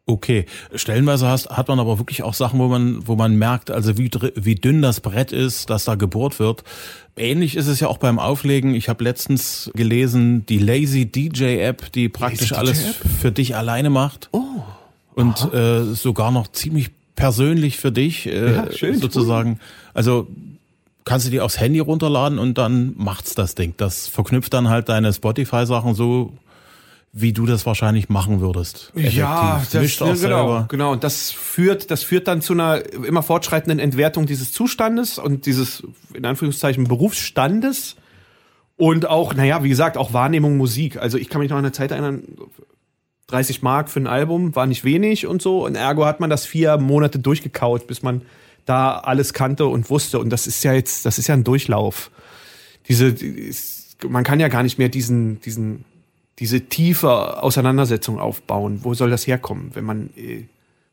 Okay, 0.04 0.46
stellenweise 0.74 1.28
hast, 1.28 1.50
hat 1.50 1.68
man 1.68 1.78
aber 1.78 1.98
wirklich 1.98 2.24
auch 2.24 2.34
Sachen, 2.34 2.58
wo 2.58 2.66
man, 2.66 3.06
wo 3.06 3.14
man 3.14 3.36
merkt, 3.36 3.70
also 3.70 3.98
wie, 3.98 4.10
wie 4.34 4.56
dünn 4.56 4.82
das 4.82 5.00
Brett 5.00 5.30
ist, 5.30 5.70
dass 5.70 5.84
da 5.84 5.94
gebohrt 5.94 6.40
wird. 6.40 6.64
Ähnlich 7.16 7.56
ist 7.56 7.68
es 7.68 7.78
ja 7.78 7.86
auch 7.86 7.98
beim 7.98 8.18
Auflegen. 8.18 8.74
Ich 8.74 8.88
habe 8.88 9.04
letztens 9.04 9.70
gelesen, 9.74 10.44
die 10.46 10.58
Lazy 10.58 11.06
DJ 11.06 11.60
App, 11.60 11.92
die 11.92 12.08
praktisch 12.08 12.52
alles 12.52 12.96
für 13.20 13.30
dich 13.30 13.54
alleine 13.54 13.90
macht. 13.90 14.28
Oh. 14.32 14.42
Und 15.14 15.52
äh, 15.54 15.84
sogar 15.94 16.32
noch 16.32 16.48
ziemlich 16.48 16.90
persönlich 17.14 17.76
für 17.76 17.92
dich 17.92 18.26
äh, 18.26 18.54
ja, 18.54 18.72
schön, 18.72 18.98
sozusagen. 18.98 19.60
Also 19.94 20.26
kannst 21.04 21.26
du 21.26 21.30
die 21.30 21.40
aufs 21.40 21.60
Handy 21.60 21.78
runterladen 21.78 22.40
und 22.40 22.58
dann 22.58 22.94
macht's 22.96 23.34
das 23.34 23.54
Ding. 23.54 23.74
Das 23.76 24.08
verknüpft 24.08 24.52
dann 24.52 24.68
halt 24.68 24.88
deine 24.88 25.12
Spotify-Sachen 25.12 25.94
so 25.94 26.32
wie 27.14 27.34
du 27.34 27.44
das 27.44 27.66
wahrscheinlich 27.66 28.08
machen 28.08 28.40
würdest. 28.40 28.90
Effektiv. 28.94 29.18
Ja, 29.18 29.62
das, 29.70 29.98
ja, 29.98 30.14
genau, 30.14 30.64
genau. 30.66 30.92
Und 30.92 31.04
das 31.04 31.30
führt, 31.30 31.90
das 31.90 32.02
führt 32.02 32.26
dann 32.26 32.40
zu 32.40 32.54
einer 32.54 32.82
immer 33.04 33.22
fortschreitenden 33.22 33.78
Entwertung 33.78 34.24
dieses 34.24 34.50
Zustandes 34.50 35.18
und 35.18 35.44
dieses, 35.44 35.82
in 36.14 36.24
Anführungszeichen, 36.24 36.84
Berufsstandes. 36.84 37.96
Und 38.76 39.06
auch, 39.06 39.34
naja, 39.34 39.62
wie 39.62 39.68
gesagt, 39.68 39.98
auch 39.98 40.14
Wahrnehmung 40.14 40.56
Musik. 40.56 40.96
Also 40.96 41.18
ich 41.18 41.28
kann 41.28 41.40
mich 41.40 41.50
noch 41.50 41.58
an 41.58 41.64
eine 41.64 41.72
Zeit 41.72 41.90
erinnern, 41.90 42.22
30 43.26 43.62
Mark 43.62 43.90
für 43.90 44.00
ein 44.00 44.06
Album 44.06 44.56
war 44.56 44.66
nicht 44.66 44.82
wenig 44.82 45.26
und 45.26 45.42
so. 45.42 45.66
Und 45.66 45.74
ergo 45.74 46.06
hat 46.06 46.18
man 46.18 46.30
das 46.30 46.46
vier 46.46 46.78
Monate 46.78 47.18
durchgekaut, 47.18 47.86
bis 47.86 48.02
man 48.02 48.22
da 48.64 48.98
alles 48.98 49.34
kannte 49.34 49.66
und 49.66 49.90
wusste. 49.90 50.18
Und 50.18 50.30
das 50.30 50.46
ist 50.46 50.64
ja 50.64 50.72
jetzt, 50.72 51.04
das 51.04 51.18
ist 51.18 51.26
ja 51.26 51.34
ein 51.34 51.44
Durchlauf. 51.44 52.10
Diese, 52.88 53.14
man 54.08 54.24
kann 54.24 54.40
ja 54.40 54.48
gar 54.48 54.62
nicht 54.62 54.78
mehr 54.78 54.88
diesen, 54.88 55.40
diesen 55.40 55.84
diese 56.38 56.62
tiefe 56.62 57.42
Auseinandersetzung 57.42 58.18
aufbauen. 58.18 58.80
Wo 58.82 58.94
soll 58.94 59.10
das 59.10 59.26
herkommen, 59.26 59.70
wenn 59.74 59.84
man 59.84 60.10
äh, 60.16 60.44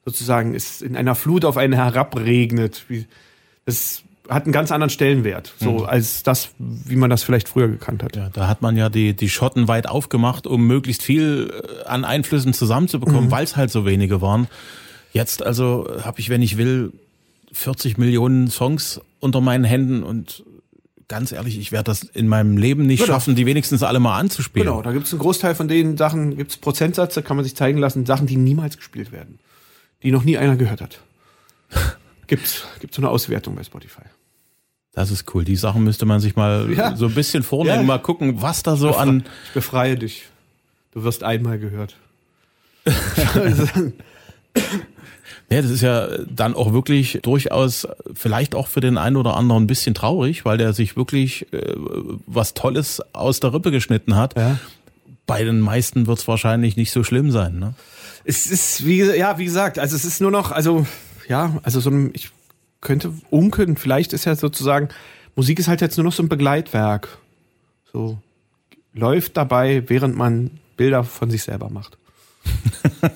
sozusagen 0.05 0.55
es 0.55 0.81
in 0.81 0.95
einer 0.95 1.15
Flut 1.15 1.45
auf 1.45 1.57
einen 1.57 1.73
herabregnet? 1.73 2.85
Das 3.65 4.03
hat 4.29 4.43
einen 4.43 4.53
ganz 4.53 4.71
anderen 4.71 4.91
Stellenwert, 4.91 5.53
so 5.59 5.79
mhm. 5.79 5.85
als 5.85 6.23
das, 6.23 6.51
wie 6.59 6.95
man 6.95 7.09
das 7.09 7.23
vielleicht 7.23 7.49
früher 7.49 7.67
gekannt 7.67 8.03
hat. 8.03 8.15
Ja, 8.15 8.29
da 8.29 8.47
hat 8.47 8.61
man 8.61 8.77
ja 8.77 8.89
die, 8.89 9.15
die 9.15 9.29
Schotten 9.29 9.67
weit 9.67 9.89
aufgemacht, 9.89 10.45
um 10.45 10.67
möglichst 10.67 11.01
viel 11.01 11.51
äh, 11.51 11.85
an 11.85 12.05
Einflüssen 12.05 12.53
zusammenzubekommen, 12.53 13.25
mhm. 13.25 13.31
weil 13.31 13.43
es 13.43 13.55
halt 13.55 13.71
so 13.71 13.85
wenige 13.85 14.21
waren. 14.21 14.47
Jetzt 15.11 15.43
also 15.43 15.89
habe 16.03 16.19
ich, 16.19 16.29
wenn 16.29 16.43
ich 16.43 16.57
will, 16.57 16.93
40 17.51 17.97
Millionen 17.97 18.47
Songs 18.47 19.01
unter 19.19 19.41
meinen 19.41 19.63
Händen 19.63 20.03
und 20.03 20.43
ganz 21.09 21.33
ehrlich, 21.33 21.59
ich 21.59 21.73
werde 21.73 21.85
das 21.85 22.03
in 22.03 22.29
meinem 22.29 22.55
Leben 22.55 22.85
nicht 22.85 23.01
genau. 23.01 23.13
schaffen, 23.13 23.35
die 23.35 23.45
wenigstens 23.45 23.83
alle 23.83 23.99
mal 23.99 24.17
anzuspielen. 24.17 24.67
Genau, 24.67 24.81
da 24.81 24.93
gibt 24.93 25.07
es 25.07 25.11
einen 25.11 25.19
Großteil 25.19 25.55
von 25.55 25.67
den 25.67 25.97
Sachen, 25.97 26.37
gibt 26.37 26.51
es 26.51 26.57
Prozentsätze, 26.57 27.21
kann 27.21 27.35
man 27.35 27.43
sich 27.43 27.55
zeigen 27.55 27.79
lassen, 27.79 28.05
Sachen, 28.05 28.27
die 28.27 28.37
niemals 28.37 28.77
gespielt 28.77 29.11
werden, 29.11 29.39
die 30.03 30.11
noch 30.11 30.23
nie 30.23 30.37
einer 30.37 30.55
gehört 30.55 30.79
hat. 30.79 31.01
gibt's 32.27 32.63
gibt 32.79 32.93
so 32.93 33.01
eine 33.01 33.09
Auswertung 33.09 33.55
bei 33.55 33.63
Spotify. 33.63 34.03
Das 34.93 35.11
ist 35.11 35.33
cool. 35.33 35.43
Die 35.43 35.55
Sachen 35.55 35.83
müsste 35.83 36.05
man 36.05 36.19
sich 36.19 36.35
mal 36.35 36.71
ja. 36.71 36.95
so 36.95 37.07
ein 37.07 37.13
bisschen 37.13 37.43
vornehmen, 37.43 37.81
ja. 37.81 37.83
mal 37.83 37.99
gucken, 37.99 38.41
was 38.41 38.63
da 38.63 38.75
so 38.75 38.95
an. 38.95 39.23
Ich 39.47 39.53
befreie 39.53 39.97
dich. 39.97 40.25
Du 40.91 41.03
wirst 41.03 41.23
einmal 41.23 41.59
gehört. 41.59 41.95
Ja, 45.51 45.61
das 45.61 45.71
ist 45.71 45.81
ja 45.81 46.07
dann 46.27 46.53
auch 46.53 46.73
wirklich 46.73 47.19
durchaus 47.23 47.87
vielleicht 48.13 48.53
auch 48.53 48.67
für 48.67 48.81
den 48.81 48.97
einen 48.97 49.15
oder 49.15 49.35
anderen 49.35 49.63
ein 49.63 49.67
bisschen 49.67 49.95
traurig, 49.95 50.45
weil 50.45 50.57
der 50.57 50.73
sich 50.73 50.95
wirklich 50.95 51.51
äh, 51.53 51.73
was 52.27 52.53
Tolles 52.53 53.01
aus 53.13 53.39
der 53.39 53.53
Rippe 53.53 53.71
geschnitten 53.71 54.15
hat. 54.15 54.37
Ja. 54.37 54.59
Bei 55.25 55.43
den 55.43 55.59
meisten 55.59 56.07
wird 56.07 56.19
es 56.19 56.27
wahrscheinlich 56.27 56.77
nicht 56.77 56.91
so 56.91 57.03
schlimm 57.03 57.31
sein. 57.31 57.59
Ne? 57.59 57.73
Es 58.25 58.47
ist, 58.47 58.85
wie, 58.85 59.03
ja, 59.03 59.37
wie 59.37 59.45
gesagt, 59.45 59.79
also 59.79 59.95
es 59.95 60.05
ist 60.05 60.21
nur 60.21 60.31
noch, 60.31 60.51
also 60.51 60.85
ja, 61.27 61.57
also 61.63 61.79
so 61.79 61.89
ein, 61.89 62.11
ich 62.13 62.29
könnte 62.81 63.13
unken, 63.29 63.75
vielleicht 63.75 64.13
ist 64.13 64.25
ja 64.25 64.35
sozusagen, 64.35 64.89
Musik 65.35 65.59
ist 65.59 65.67
halt 65.67 65.81
jetzt 65.81 65.97
nur 65.97 66.03
noch 66.03 66.13
so 66.13 66.23
ein 66.23 66.29
Begleitwerk. 66.29 67.17
So 67.91 68.19
läuft 68.93 69.37
dabei, 69.37 69.83
während 69.87 70.15
man 70.15 70.51
Bilder 70.77 71.03
von 71.03 71.29
sich 71.29 71.43
selber 71.43 71.69
macht. 71.69 71.97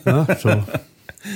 ja, 0.05 0.27
so. 0.39 0.63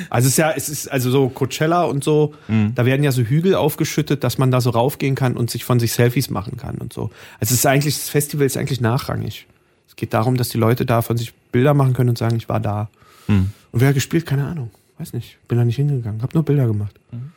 Also 0.10 0.27
es 0.27 0.34
ist 0.34 0.38
ja, 0.38 0.51
es 0.51 0.70
ist 0.70 0.88
also 0.91 1.10
so 1.10 1.29
Coachella 1.29 1.84
und 1.84 2.03
so, 2.03 2.34
mhm. 2.48 2.74
da 2.75 2.86
werden 2.86 3.03
ja 3.03 3.12
so 3.12 3.22
Hügel 3.22 3.56
aufgeschüttet, 3.56 4.24
dass 4.24 4.38
man 4.38 4.51
da 4.51 4.62
so 4.62 4.70
raufgehen 4.70 5.15
kann 5.15 5.38
und 5.38 5.50
sich 5.50 5.63
von 5.63 5.79
sich 5.79 5.94
Selfies 5.94 6.29
machen 6.29 6.58
kann 6.58 6.77
und 6.77 6.94
so. 6.94 7.03
Also 7.39 7.51
es 7.53 7.60
ist 7.60 7.65
eigentlich, 7.65 7.96
das 7.96 8.10
Festival 8.10 8.46
ist 8.46 8.58
eigentlich 8.58 8.82
nachrangig. 8.82 9.48
Es 9.88 9.96
geht 9.96 10.13
darum, 10.13 10.38
dass 10.38 10.50
die 10.50 10.58
Leute 10.58 10.86
da 10.86 11.01
von 11.01 11.17
sich 11.17 11.34
Bilder 11.51 11.74
machen 11.74 11.94
können 11.94 12.10
und 12.10 12.17
sagen, 12.17 12.36
ich 12.38 12.50
war 12.50 12.60
da. 12.60 12.89
Mhm. 13.27 13.51
Und 13.72 13.82
wer 13.82 13.89
hat 13.89 13.96
gespielt? 13.96 14.25
Keine 14.25 14.46
Ahnung. 14.46 14.72
Weiß 14.98 15.13
nicht. 15.13 15.38
Bin 15.48 15.58
da 15.58 15.65
nicht 15.65 15.75
hingegangen. 15.75 16.22
Hab 16.22 16.34
nur 16.34 16.44
Bilder 16.44 16.67
gemacht. 16.67 17.00
Mhm. 17.12 17.32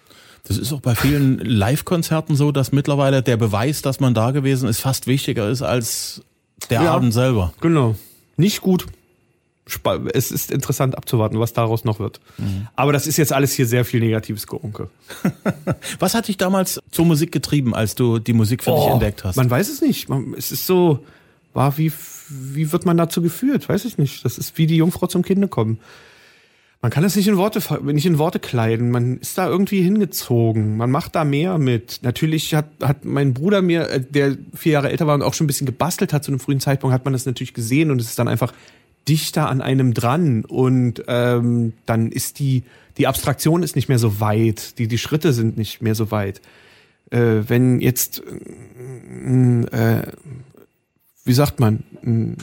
Das 0.45 0.57
ist 0.57 0.73
auch 0.73 0.81
bei 0.81 0.95
vielen 0.95 1.39
Live-Konzerten 1.39 2.35
so, 2.35 2.51
dass 2.51 2.73
mittlerweile 2.73 3.23
der 3.23 3.37
Beweis, 3.37 3.83
dass 3.83 4.01
man 4.01 4.15
da 4.15 4.31
gewesen 4.31 4.69
ist, 4.69 4.81
fast 4.81 5.07
wichtiger 5.07 5.49
ist 5.49 5.63
als 5.63 6.23
der 6.71 6.83
ja, 6.83 6.93
Abend 6.93 7.13
selber. 7.13 7.53
Genau. 7.61 7.95
Nicht 8.37 8.63
gut 8.63 8.87
es 10.13 10.31
ist 10.31 10.51
interessant 10.51 10.97
abzuwarten, 10.97 11.39
was 11.39 11.53
daraus 11.53 11.85
noch 11.85 11.99
wird. 11.99 12.21
Mhm. 12.39 12.69
Aber 12.77 12.93
das 12.93 13.07
ist 13.07 13.17
jetzt 13.17 13.33
alles 13.33 13.53
hier 13.53 13.67
sehr 13.67 13.85
viel 13.85 14.01
negatives 14.01 14.47
Geunke. 14.47 14.89
was 15.99 16.15
hat 16.15 16.29
dich 16.29 16.37
damals 16.37 16.81
zur 16.91 17.05
Musik 17.05 17.33
getrieben, 17.33 17.75
als 17.75 17.95
du 17.95 18.19
die 18.19 18.33
Musik 18.33 18.65
für 18.65 18.73
oh, 18.73 18.77
dich 18.77 18.93
entdeckt 18.93 19.25
hast? 19.25 19.37
Man 19.37 19.51
weiß 19.51 19.69
es 19.69 19.81
nicht. 19.81 20.09
Es 20.37 20.53
ist 20.53 20.67
so, 20.67 21.05
war 21.53 21.79
wie, 21.79 21.93
wie 22.29 22.73
wird 22.73 22.87
man 22.87 22.97
dazu 22.97 23.23
geführt? 23.23 23.69
Weiß 23.69 23.85
ich 23.85 23.99
nicht. 23.99 24.25
Das 24.25 24.39
ist 24.39 24.57
wie 24.59 24.67
die 24.67 24.77
Jungfrau 24.77 25.07
zum 25.07 25.23
Kinde 25.23 25.49
kommen. 25.49 25.79
Man 26.83 26.91
kann 26.91 27.03
das 27.03 27.15
nicht 27.15 27.29
in 27.29 27.37
Worte, 27.37 27.61
nicht 27.83 28.07
in 28.07 28.17
Worte 28.17 28.39
kleiden. 28.39 28.91
Man 28.91 29.19
ist 29.19 29.37
da 29.37 29.47
irgendwie 29.49 29.83
hingezogen. 29.83 30.79
Man 30.79 30.91
macht 30.91 31.15
da 31.15 31.25
mehr 31.25 31.59
mit. 31.59 32.01
Natürlich 32.03 32.55
hat, 32.55 32.69
hat 32.83 33.05
mein 33.05 33.35
Bruder 33.35 33.61
mir, 33.61 33.91
äh, 33.91 34.01
der 34.01 34.39
vier 34.55 34.73
Jahre 34.73 34.91
älter 34.91 35.07
war 35.07 35.15
und 35.15 35.23
auch 35.23 35.35
schon 35.35 35.45
ein 35.45 35.49
bisschen 35.49 35.67
gebastelt 35.67 36.15
hat 36.15 36.25
zu 36.25 36.31
einem 36.31 36.41
frühen 36.41 36.61
Zeitpunkt, 36.61 36.95
hat 36.95 37.05
man 37.05 37.13
das 37.13 37.27
natürlich 37.27 37.53
gesehen 37.53 37.91
und 37.91 38.01
es 38.01 38.09
ist 38.09 38.19
dann 38.19 38.29
einfach 38.29 38.55
dichter 39.09 39.49
an 39.49 39.61
einem 39.61 39.95
dran 39.95 40.45
und 40.45 41.03
ähm, 41.09 41.73
dann 41.87 42.13
ist 42.13 42.39
die, 42.39 42.63
die 42.99 43.07
Abstraktion 43.07 43.63
ist 43.63 43.77
nicht 43.77 43.89
mehr 43.89 43.99
so 43.99 44.21
weit, 44.21 44.79
die, 44.79 44.89
die 44.89 44.99
Schritte 44.99 45.33
sind 45.33 45.57
nicht 45.57 45.83
mehr 45.83 45.95
so 45.95 46.11
weit. 46.11 46.41
Äh, 47.11 47.43
wenn 47.49 47.81
jetzt, 47.81 48.23
äh, 48.23 50.03
wie 51.25 51.33
sagt 51.33 51.61
man, 51.61 51.83
ein 52.05 52.37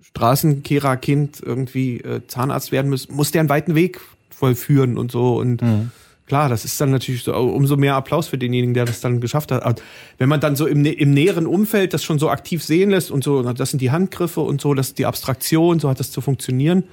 Straßenkehrerkind 0.00 1.40
irgendwie 1.44 2.00
äh, 2.00 2.20
Zahnarzt 2.26 2.70
werden 2.70 2.90
muss, 2.90 3.08
muss 3.08 3.30
der 3.30 3.40
einen 3.40 3.48
weiten 3.48 3.74
Weg 3.74 4.00
vollführen 4.30 4.98
und 4.98 5.10
so 5.10 5.38
und 5.38 5.62
mhm. 5.62 5.90
Klar, 6.26 6.48
das 6.48 6.64
ist 6.64 6.80
dann 6.80 6.90
natürlich 6.90 7.22
so, 7.22 7.34
umso 7.34 7.76
mehr 7.76 7.96
Applaus 7.96 8.28
für 8.28 8.38
denjenigen, 8.38 8.72
der 8.72 8.86
das 8.86 9.00
dann 9.00 9.20
geschafft 9.20 9.52
hat. 9.52 9.82
wenn 10.16 10.28
man 10.28 10.40
dann 10.40 10.56
so 10.56 10.66
im, 10.66 10.84
im 10.84 11.10
näheren 11.10 11.46
Umfeld 11.46 11.92
das 11.92 12.02
schon 12.02 12.18
so 12.18 12.30
aktiv 12.30 12.64
sehen 12.64 12.90
lässt 12.90 13.10
und 13.10 13.22
so, 13.22 13.42
das 13.52 13.70
sind 13.70 13.80
die 13.80 13.90
Handgriffe 13.90 14.40
und 14.40 14.60
so, 14.60 14.72
das 14.72 14.88
ist 14.88 14.98
die 14.98 15.04
Abstraktion, 15.04 15.80
so 15.80 15.90
hat 15.90 16.00
das 16.00 16.10
zu 16.10 16.22
funktionieren, 16.22 16.84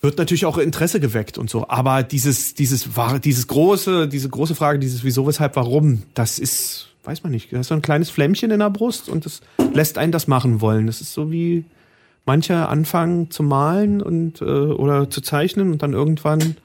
wird 0.00 0.16
natürlich 0.16 0.46
auch 0.46 0.56
Interesse 0.56 1.00
geweckt 1.00 1.36
und 1.36 1.50
so. 1.50 1.68
Aber 1.68 2.02
dieses, 2.02 2.54
dieses, 2.54 2.88
dieses 3.22 3.46
große, 3.46 4.08
diese 4.08 4.30
große 4.30 4.54
Frage, 4.54 4.78
dieses 4.78 5.04
Wieso, 5.04 5.26
Weshalb, 5.26 5.56
Warum, 5.56 6.04
das 6.14 6.38
ist, 6.38 6.88
weiß 7.04 7.22
man 7.22 7.32
nicht, 7.32 7.52
das 7.52 7.60
ist 7.60 7.68
so 7.68 7.74
ein 7.74 7.82
kleines 7.82 8.08
Flämmchen 8.08 8.50
in 8.50 8.60
der 8.60 8.70
Brust 8.70 9.10
und 9.10 9.26
das 9.26 9.42
lässt 9.74 9.98
einen 9.98 10.12
das 10.12 10.28
machen 10.28 10.62
wollen. 10.62 10.86
Das 10.86 11.02
ist 11.02 11.12
so 11.12 11.30
wie 11.30 11.66
manche 12.24 12.68
anfangen 12.68 13.30
zu 13.30 13.42
malen 13.42 14.00
und 14.00 14.40
äh, 14.40 14.44
oder 14.44 15.10
zu 15.10 15.20
zeichnen 15.20 15.72
und 15.72 15.82
dann 15.82 15.92
irgendwann 15.92 16.56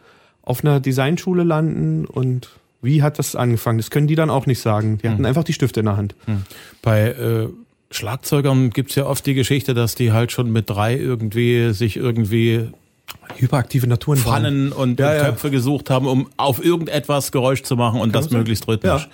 auf 0.45 0.63
einer 0.63 0.79
Designschule 0.79 1.43
landen 1.43 2.05
und 2.05 2.49
wie 2.81 3.01
hat 3.01 3.19
das 3.19 3.35
angefangen? 3.35 3.79
Das 3.79 3.89
können 3.89 4.07
die 4.07 4.15
dann 4.15 4.29
auch 4.29 4.45
nicht 4.45 4.61
sagen. 4.61 4.99
Die 4.99 5.09
hatten 5.09 5.19
hm. 5.19 5.25
einfach 5.25 5.43
die 5.43 5.53
Stifte 5.53 5.79
in 5.79 5.87
der 5.87 5.97
Hand. 5.97 6.15
Hm. 6.25 6.43
Bei 6.81 7.07
äh, 7.09 7.49
Schlagzeugern 7.89 8.69
gibt's 8.69 8.95
ja 8.95 9.05
oft 9.05 9.25
die 9.25 9.33
Geschichte, 9.33 9.73
dass 9.73 9.95
die 9.95 10.11
halt 10.11 10.31
schon 10.31 10.51
mit 10.51 10.69
drei 10.69 10.95
irgendwie 10.95 11.73
sich 11.73 11.97
irgendwie 11.97 12.69
hyperaktive 13.37 13.87
Naturen 13.87 14.17
Pfannen 14.17 14.71
und 14.71 14.99
ja, 14.99 15.19
Töpfe 15.19 15.47
ja. 15.47 15.51
gesucht 15.51 15.89
haben, 15.89 16.07
um 16.07 16.29
auf 16.37 16.63
irgendetwas 16.63 17.31
Geräusch 17.31 17.63
zu 17.63 17.75
machen 17.75 17.99
und 17.99 18.13
Kann 18.13 18.23
das 18.23 18.31
möglichst 18.31 18.67
rhythmisch. 18.67 19.03
Ja. 19.03 19.09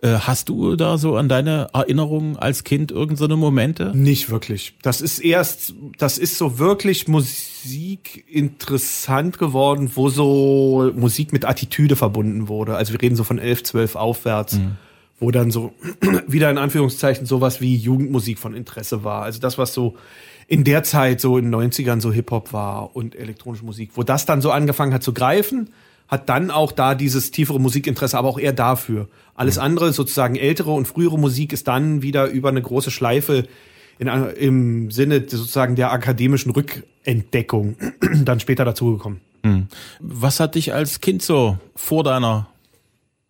Äh, 0.00 0.18
hast 0.20 0.48
du 0.48 0.76
da 0.76 0.96
so 0.96 1.16
an 1.16 1.28
deine 1.28 1.70
Erinnerungen 1.72 2.36
als 2.36 2.62
Kind 2.62 2.92
irgendeine 2.92 3.34
Momente? 3.34 3.90
Nicht 3.96 4.30
wirklich. 4.30 4.74
Das 4.82 5.00
ist 5.00 5.18
erst, 5.18 5.74
das 5.98 6.18
ist 6.18 6.38
so 6.38 6.60
wirklich 6.60 7.08
Musik 7.08 8.24
interessant 8.28 9.38
geworden, 9.38 9.90
wo 9.94 10.08
so 10.08 10.92
Musik 10.94 11.32
mit 11.32 11.44
Attitüde 11.44 11.96
verbunden 11.96 12.46
wurde. 12.46 12.76
Also 12.76 12.92
wir 12.92 13.02
reden 13.02 13.16
so 13.16 13.24
von 13.24 13.40
11, 13.40 13.64
12 13.64 13.96
aufwärts. 13.96 14.54
Mhm. 14.54 14.76
Wo 15.20 15.32
dann 15.32 15.50
so 15.50 15.72
wieder 16.28 16.48
in 16.48 16.58
Anführungszeichen 16.58 17.26
sowas 17.26 17.60
wie 17.60 17.74
Jugendmusik 17.74 18.38
von 18.38 18.54
Interesse 18.54 19.02
war. 19.02 19.24
Also 19.24 19.40
das, 19.40 19.58
was 19.58 19.74
so 19.74 19.96
in 20.46 20.62
der 20.62 20.84
Zeit 20.84 21.20
so 21.20 21.38
in 21.38 21.50
den 21.50 21.72
90ern 21.72 22.00
so 22.00 22.12
Hip-Hop 22.12 22.52
war 22.52 22.94
und 22.94 23.16
elektronische 23.16 23.64
Musik, 23.64 23.90
wo 23.94 24.04
das 24.04 24.26
dann 24.26 24.40
so 24.42 24.52
angefangen 24.52 24.94
hat 24.94 25.02
zu 25.02 25.12
greifen 25.12 25.70
hat 26.08 26.28
dann 26.28 26.50
auch 26.50 26.72
da 26.72 26.94
dieses 26.94 27.30
tiefere 27.30 27.60
Musikinteresse, 27.60 28.18
aber 28.18 28.28
auch 28.28 28.38
eher 28.38 28.54
dafür. 28.54 29.08
Alles 29.34 29.56
mhm. 29.56 29.62
andere, 29.62 29.92
sozusagen 29.92 30.36
ältere 30.36 30.72
und 30.72 30.88
frühere 30.88 31.18
Musik, 31.18 31.52
ist 31.52 31.68
dann 31.68 32.02
wieder 32.02 32.26
über 32.26 32.48
eine 32.48 32.62
große 32.62 32.90
Schleife 32.90 33.46
in, 33.98 34.08
im 34.08 34.90
Sinne 34.90 35.20
sozusagen 35.20 35.76
der 35.76 35.92
akademischen 35.92 36.50
Rückentdeckung 36.52 37.76
dann 38.24 38.40
später 38.40 38.64
dazugekommen. 38.64 39.20
Mhm. 39.42 39.68
Was 40.00 40.40
hat 40.40 40.54
dich 40.54 40.72
als 40.72 41.00
Kind 41.00 41.22
so 41.22 41.58
vor 41.76 42.04
deiner 42.04 42.48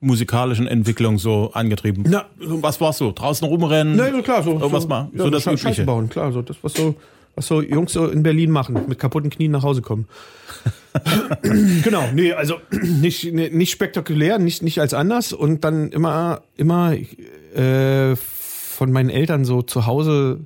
musikalischen 0.01 0.69
Entwicklung 0.69 1.19
so 1.19 1.51
angetrieben? 1.53 2.05
Na, 2.07 2.27
was 2.39 2.81
warst 2.81 3.01
du? 3.01 3.11
Draußen 3.11 3.47
rumrennen? 3.47 3.97
Na, 3.97 4.23
klar, 4.23 4.43
so, 4.43 4.53
irgendwas 4.53 4.85
so, 4.85 4.89
mal, 4.89 5.11
ja, 5.13 5.25
so 5.25 5.31
das 5.31 5.47
Übliche. 5.47 5.85
bauen, 5.85 6.09
klar, 6.09 6.33
so 6.33 6.43
das 6.43 6.57
was 6.63 6.75
so 6.75 6.95
was 7.35 7.47
so 7.47 7.63
Jungs 7.63 7.93
so 7.93 8.07
in 8.07 8.23
Berlin 8.23 8.51
machen, 8.51 8.81
mit 8.89 8.99
kaputten 8.99 9.31
Knien 9.31 9.53
nach 9.53 9.63
Hause 9.63 9.83
kommen. 9.83 10.07
genau, 11.83 12.05
nee, 12.15 12.33
also 12.33 12.57
nicht 12.71 13.33
nicht 13.33 13.71
spektakulär, 13.71 14.39
nicht 14.39 14.63
nicht 14.63 14.81
als 14.81 14.95
anders 14.95 15.33
und 15.33 15.65
dann 15.65 15.91
immer 15.91 16.43
immer 16.57 16.95
äh, 17.55 18.17
von 18.17 18.93
meinen 18.93 19.11
Eltern 19.11 19.45
so 19.45 19.63
zu 19.63 19.87
Hause 19.87 20.41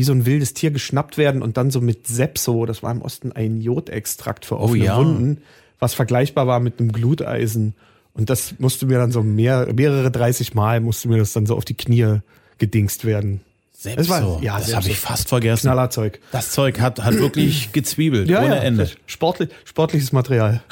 wie 0.00 0.04
so 0.04 0.12
ein 0.12 0.24
wildes 0.24 0.54
Tier 0.54 0.70
geschnappt 0.70 1.18
werden 1.18 1.42
und 1.42 1.58
dann 1.58 1.70
so 1.70 1.82
mit 1.82 2.06
Sepso, 2.06 2.64
das 2.64 2.82
war 2.82 2.90
im 2.90 3.02
Osten 3.02 3.32
ein 3.32 3.60
Jodextrakt 3.60 4.46
für 4.46 4.58
offene 4.58 4.82
oh, 4.82 4.86
ja. 4.86 4.96
Wunden, 4.96 5.42
was 5.78 5.92
vergleichbar 5.92 6.46
war 6.46 6.58
mit 6.58 6.80
einem 6.80 6.90
Gluteisen. 6.90 7.74
Und 8.14 8.30
das 8.30 8.54
musste 8.58 8.86
mir 8.86 8.98
dann 8.98 9.12
so 9.12 9.22
mehr, 9.22 9.68
mehrere 9.74 10.10
30 10.10 10.54
Mal 10.54 10.80
musste 10.80 11.08
mir 11.08 11.18
das 11.18 11.34
dann 11.34 11.44
so 11.44 11.54
auf 11.54 11.66
die 11.66 11.76
Knie 11.76 12.20
gedingst 12.56 13.04
werden. 13.04 13.42
Selbst 13.80 13.98
das 13.98 14.08
war, 14.10 14.20
so. 14.20 14.40
Ja, 14.42 14.58
das 14.58 14.74
habe 14.74 14.90
ich 14.90 14.98
fast 14.98 15.30
vergessen. 15.30 15.62
Knallerzeug. 15.62 16.20
Das 16.32 16.50
Zeug 16.50 16.80
hat, 16.80 17.02
hat 17.02 17.14
wirklich 17.14 17.72
gezwiebelt, 17.72 18.28
ja, 18.28 18.40
ohne 18.42 18.56
ja, 18.56 18.60
Ende. 18.60 18.90
Sportlich, 19.06 19.48
sportliches 19.64 20.12
Material. 20.12 20.62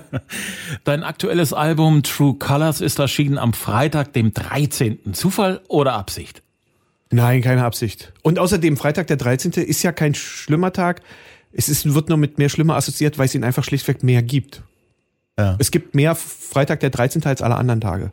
Dein 0.84 1.02
aktuelles 1.02 1.52
Album 1.52 2.02
True 2.02 2.36
Colors 2.38 2.80
ist 2.80 2.98
erschienen 2.98 3.36
am 3.36 3.52
Freitag, 3.52 4.14
dem 4.14 4.32
13. 4.32 5.12
Zufall 5.12 5.60
oder 5.68 5.92
Absicht? 5.92 6.42
Nein, 7.10 7.42
keine 7.42 7.64
Absicht. 7.64 8.14
Und 8.22 8.38
außerdem, 8.38 8.78
Freitag 8.78 9.08
der 9.08 9.18
13. 9.18 9.52
ist 9.52 9.82
ja 9.82 9.92
kein 9.92 10.14
schlimmer 10.14 10.72
Tag. 10.72 11.02
Es 11.52 11.68
ist, 11.68 11.92
wird 11.92 12.08
nur 12.08 12.16
mit 12.16 12.38
mehr 12.38 12.48
schlimmer 12.48 12.76
assoziiert, 12.76 13.18
weil 13.18 13.26
es 13.26 13.34
ihn 13.34 13.44
einfach 13.44 13.62
schlichtweg 13.62 14.02
mehr 14.02 14.22
gibt. 14.22 14.62
Ja. 15.38 15.56
Es 15.58 15.70
gibt 15.70 15.94
mehr 15.94 16.14
Freitag 16.14 16.80
der 16.80 16.88
13. 16.88 17.26
als 17.26 17.42
alle 17.42 17.56
anderen 17.56 17.82
Tage. 17.82 18.10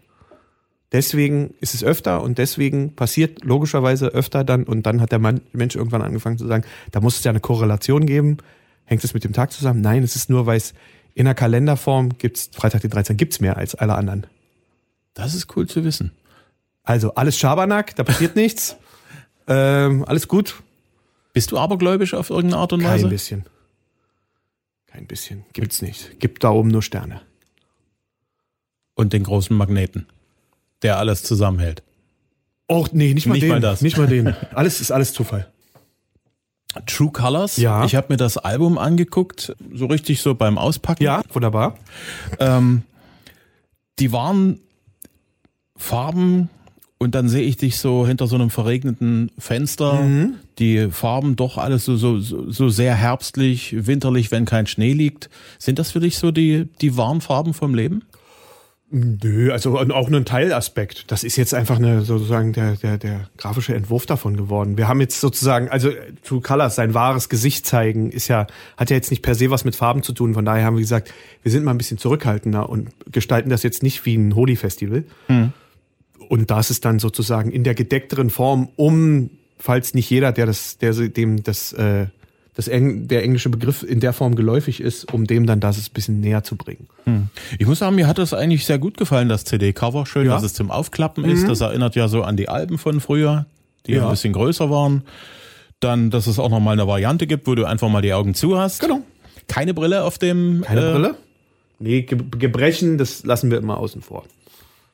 Deswegen 0.91 1.53
ist 1.60 1.75
es 1.75 1.84
öfter 1.84 2.24
und 2.24 2.39
deswegen 2.39 2.96
passiert 2.96 3.43
logischerweise 3.46 4.08
öfter 4.08 4.43
dann 4.43 4.63
und 4.63 4.86
dann 4.86 5.01
hat 5.01 5.12
der 5.12 5.19
Mann, 5.19 5.41
Mensch 5.53 5.75
irgendwann 5.75 6.01
angefangen 6.01 6.39
zu 6.39 6.48
sagen, 6.48 6.63
da 6.91 7.00
muss 7.00 7.17
es 7.17 7.24
ja 7.24 7.29
eine 7.29 7.39
Korrelation 7.39 8.08
geben. 8.08 8.38
Hängt 8.86 9.03
es 9.03 9.13
mit 9.13 9.24
dem 9.24 9.34
Tag 9.34 9.51
zusammen? 9.51 9.81
Nein, 9.81 10.01
es 10.01 10.15
ist 10.15 10.31
nur, 10.31 10.48
weil 10.48 10.58
es 10.58 10.74
in 11.13 11.25
der 11.25 11.36
Kalenderform 11.36 12.17
gibt's 12.17 12.50
Freitag 12.53 12.81
den 12.81 12.89
13. 12.89 13.17
gibt's 13.17 13.39
mehr 13.39 13.58
als 13.58 13.75
alle 13.75 13.93
anderen. 13.93 14.25
Das 15.13 15.36
ist 15.36 15.55
cool 15.55 15.67
zu 15.67 15.84
wissen. 15.84 16.12
Also 16.84 17.13
alles 17.13 17.38
Schabernack, 17.38 17.96
da 17.96 18.03
passiert 18.03 18.36
nichts. 18.36 18.75
Ähm, 19.51 20.05
alles 20.05 20.27
gut. 20.27 20.62
Bist 21.34 21.51
du 21.51 21.58
abergläubisch 21.58 22.13
auf 22.13 22.29
irgendeine 22.29 22.62
Art 22.62 22.72
und 22.72 22.84
Weise? 22.84 23.05
Kein 23.05 23.10
bisschen. 23.10 23.46
Kein 24.86 25.08
bisschen. 25.08 25.43
Gibt's 25.53 25.81
nicht. 25.81 26.19
Gibt 26.19 26.43
da 26.43 26.51
oben 26.51 26.69
nur 26.69 26.84
Sterne. 26.84 27.22
Und 28.93 29.12
den 29.12 29.24
großen 29.24 29.58
Magneten, 29.58 30.05
der 30.81 30.98
alles 30.98 31.24
zusammenhält. 31.24 31.83
Och, 32.69 32.89
nee, 32.91 33.13
nicht 33.13 33.25
mal 33.25 33.33
nicht 33.33 33.43
den. 33.43 33.50
Mal 33.50 33.62
das. 33.62 33.81
Nicht 33.81 33.98
mal 33.98 34.07
den. 34.07 34.36
Alles 34.53 34.79
ist 34.79 34.91
alles 34.91 35.13
Zufall. 35.13 35.48
True 36.86 37.12
Colors. 37.12 37.57
Ja. 37.57 37.83
Ich 37.83 37.95
habe 37.95 38.07
mir 38.09 38.17
das 38.17 38.38
Album 38.38 38.77
angeguckt, 38.77 39.55
so 39.74 39.88
richtig 39.88 40.21
so 40.21 40.36
beim 40.36 40.57
Auspacken. 40.57 41.03
Ja, 41.03 41.21
wunderbar. 41.33 41.75
Ähm, 42.39 42.83
die 43.98 44.12
waren 44.12 44.59
Farben 45.75 46.50
und 47.00 47.15
dann 47.15 47.27
sehe 47.27 47.43
ich 47.43 47.57
dich 47.57 47.77
so 47.77 48.05
hinter 48.05 48.27
so 48.27 48.36
einem 48.36 48.50
verregneten 48.50 49.31
Fenster, 49.39 49.93
mhm. 49.93 50.36
die 50.59 50.89
Farben 50.91 51.36
doch 51.36 51.57
alles 51.57 51.86
so, 51.86 51.95
so, 51.95 52.19
so 52.19 52.69
sehr 52.69 52.93
herbstlich, 52.93 53.87
winterlich, 53.87 54.31
wenn 54.31 54.46
kein 54.46 54.68
Schnee 54.68 54.94
liegt. 54.94 55.29
Sind 55.57 55.79
das 55.79 55.92
für 55.92 56.01
dich 56.01 56.18
so 56.18 56.31
die, 56.31 56.68
die 56.81 56.98
Warnfarben 56.98 57.53
vom 57.53 57.74
Leben? 57.74 58.03
Nö, 58.91 59.51
also 59.51 59.77
auch 59.77 60.09
nur 60.09 60.19
ein 60.19 60.25
Teilaspekt. 60.25 61.11
Das 61.11 61.23
ist 61.23 61.35
jetzt 61.35 61.53
einfach 61.53 61.77
eine, 61.77 62.01
sozusagen 62.01 62.53
der, 62.53 62.75
der, 62.75 62.97
der 62.97 63.29
grafische 63.37 63.75
Entwurf 63.75 64.07
davon 64.07 64.35
geworden. 64.35 64.77
Wir 64.77 64.87
haben 64.87 64.99
jetzt 64.99 65.19
sozusagen, 65.19 65.69
also 65.69 65.91
True 66.23 66.41
Colors, 66.41 66.75
sein 66.75 66.95
wahres 66.95 67.29
Gesicht 67.29 67.67
zeigen, 67.67 68.11
ist 68.11 68.27
ja, 68.29 68.47
hat 68.77 68.89
ja 68.89 68.95
jetzt 68.95 69.11
nicht 69.11 69.21
per 69.21 69.35
se 69.35 69.51
was 69.51 69.63
mit 69.63 69.75
Farben 69.75 70.01
zu 70.01 70.13
tun. 70.13 70.33
Von 70.33 70.43
daher 70.45 70.65
haben 70.65 70.75
wir 70.75 70.81
gesagt, 70.81 71.13
wir 71.43 71.51
sind 71.51 71.63
mal 71.63 71.71
ein 71.71 71.77
bisschen 71.77 71.99
zurückhaltender 71.99 72.67
und 72.67 72.89
gestalten 73.11 73.49
das 73.49 73.61
jetzt 73.61 73.83
nicht 73.83 74.05
wie 74.05 74.15
ein 74.15 74.33
Holy-Festival. 74.33 75.03
Mhm 75.27 75.53
und 76.29 76.51
das 76.51 76.69
ist 76.69 76.85
dann 76.85 76.99
sozusagen 76.99 77.51
in 77.51 77.63
der 77.63 77.73
gedeckteren 77.73 78.29
Form, 78.29 78.69
um, 78.75 79.31
falls 79.57 79.93
nicht 79.93 80.09
jeder, 80.09 80.31
der 80.31 80.45
das, 80.45 80.77
der 80.77 80.93
dem 80.93 81.43
das, 81.43 81.73
äh, 81.73 82.05
das 82.59 82.67
Eng, 82.67 83.07
der 83.07 83.24
englische 83.24 83.48
Begriff 83.48 83.83
in 83.83 84.01
der 84.01 84.11
Form 84.11 84.35
geläufig 84.35 84.81
ist, 84.81 85.13
um 85.13 85.25
dem 85.25 85.45
dann 85.45 85.61
das 85.61 85.77
ein 85.77 85.93
bisschen 85.93 86.19
näher 86.19 86.43
zu 86.43 86.57
bringen. 86.57 86.89
Hm. 87.05 87.29
Ich 87.57 87.65
muss 87.65 87.79
sagen, 87.79 87.95
mir 87.95 88.05
hat 88.05 88.17
das 88.17 88.33
eigentlich 88.33 88.65
sehr 88.65 88.77
gut 88.79 88.98
gefallen, 88.98 89.29
das 89.29 89.45
CD-Cover. 89.45 90.05
Schön, 90.05 90.25
ja. 90.25 90.33
dass 90.33 90.43
es 90.43 90.53
zum 90.53 90.69
Aufklappen 90.69 91.24
mhm. 91.24 91.31
ist. 91.31 91.48
Das 91.48 91.61
erinnert 91.61 91.95
ja 91.95 92.09
so 92.09 92.22
an 92.22 92.35
die 92.35 92.50
Alben 92.50 92.77
von 92.77 93.00
früher, 93.00 93.45
die 93.87 93.93
ja. 93.93 94.03
ein 94.03 94.11
bisschen 94.11 94.33
größer 94.33 94.69
waren. 94.69 95.03
Dann, 95.79 96.09
dass 96.09 96.27
es 96.27 96.37
auch 96.37 96.50
noch 96.50 96.59
mal 96.59 96.74
eine 96.74 96.85
Variante 96.85 97.27
gibt, 97.27 97.48
wo 97.48 97.55
du 97.55 97.63
einfach 97.63 97.87
mal 97.87 98.01
die 98.01 98.11
Augen 98.11 98.33
zu 98.33 98.59
hast. 98.59 98.81
Genau. 98.81 99.00
Keine 99.48 99.74
Brille 99.74 100.03
auf 100.03 100.17
dem. 100.17 100.63
Keine 100.65 100.81
äh, 100.81 100.91
Brille? 100.91 101.15
Nee, 101.79 102.01
Gebrechen, 102.01 102.98
das 102.98 103.24
lassen 103.24 103.51
wir 103.51 103.57
immer 103.57 103.77
außen 103.77 104.01
vor. 104.01 104.25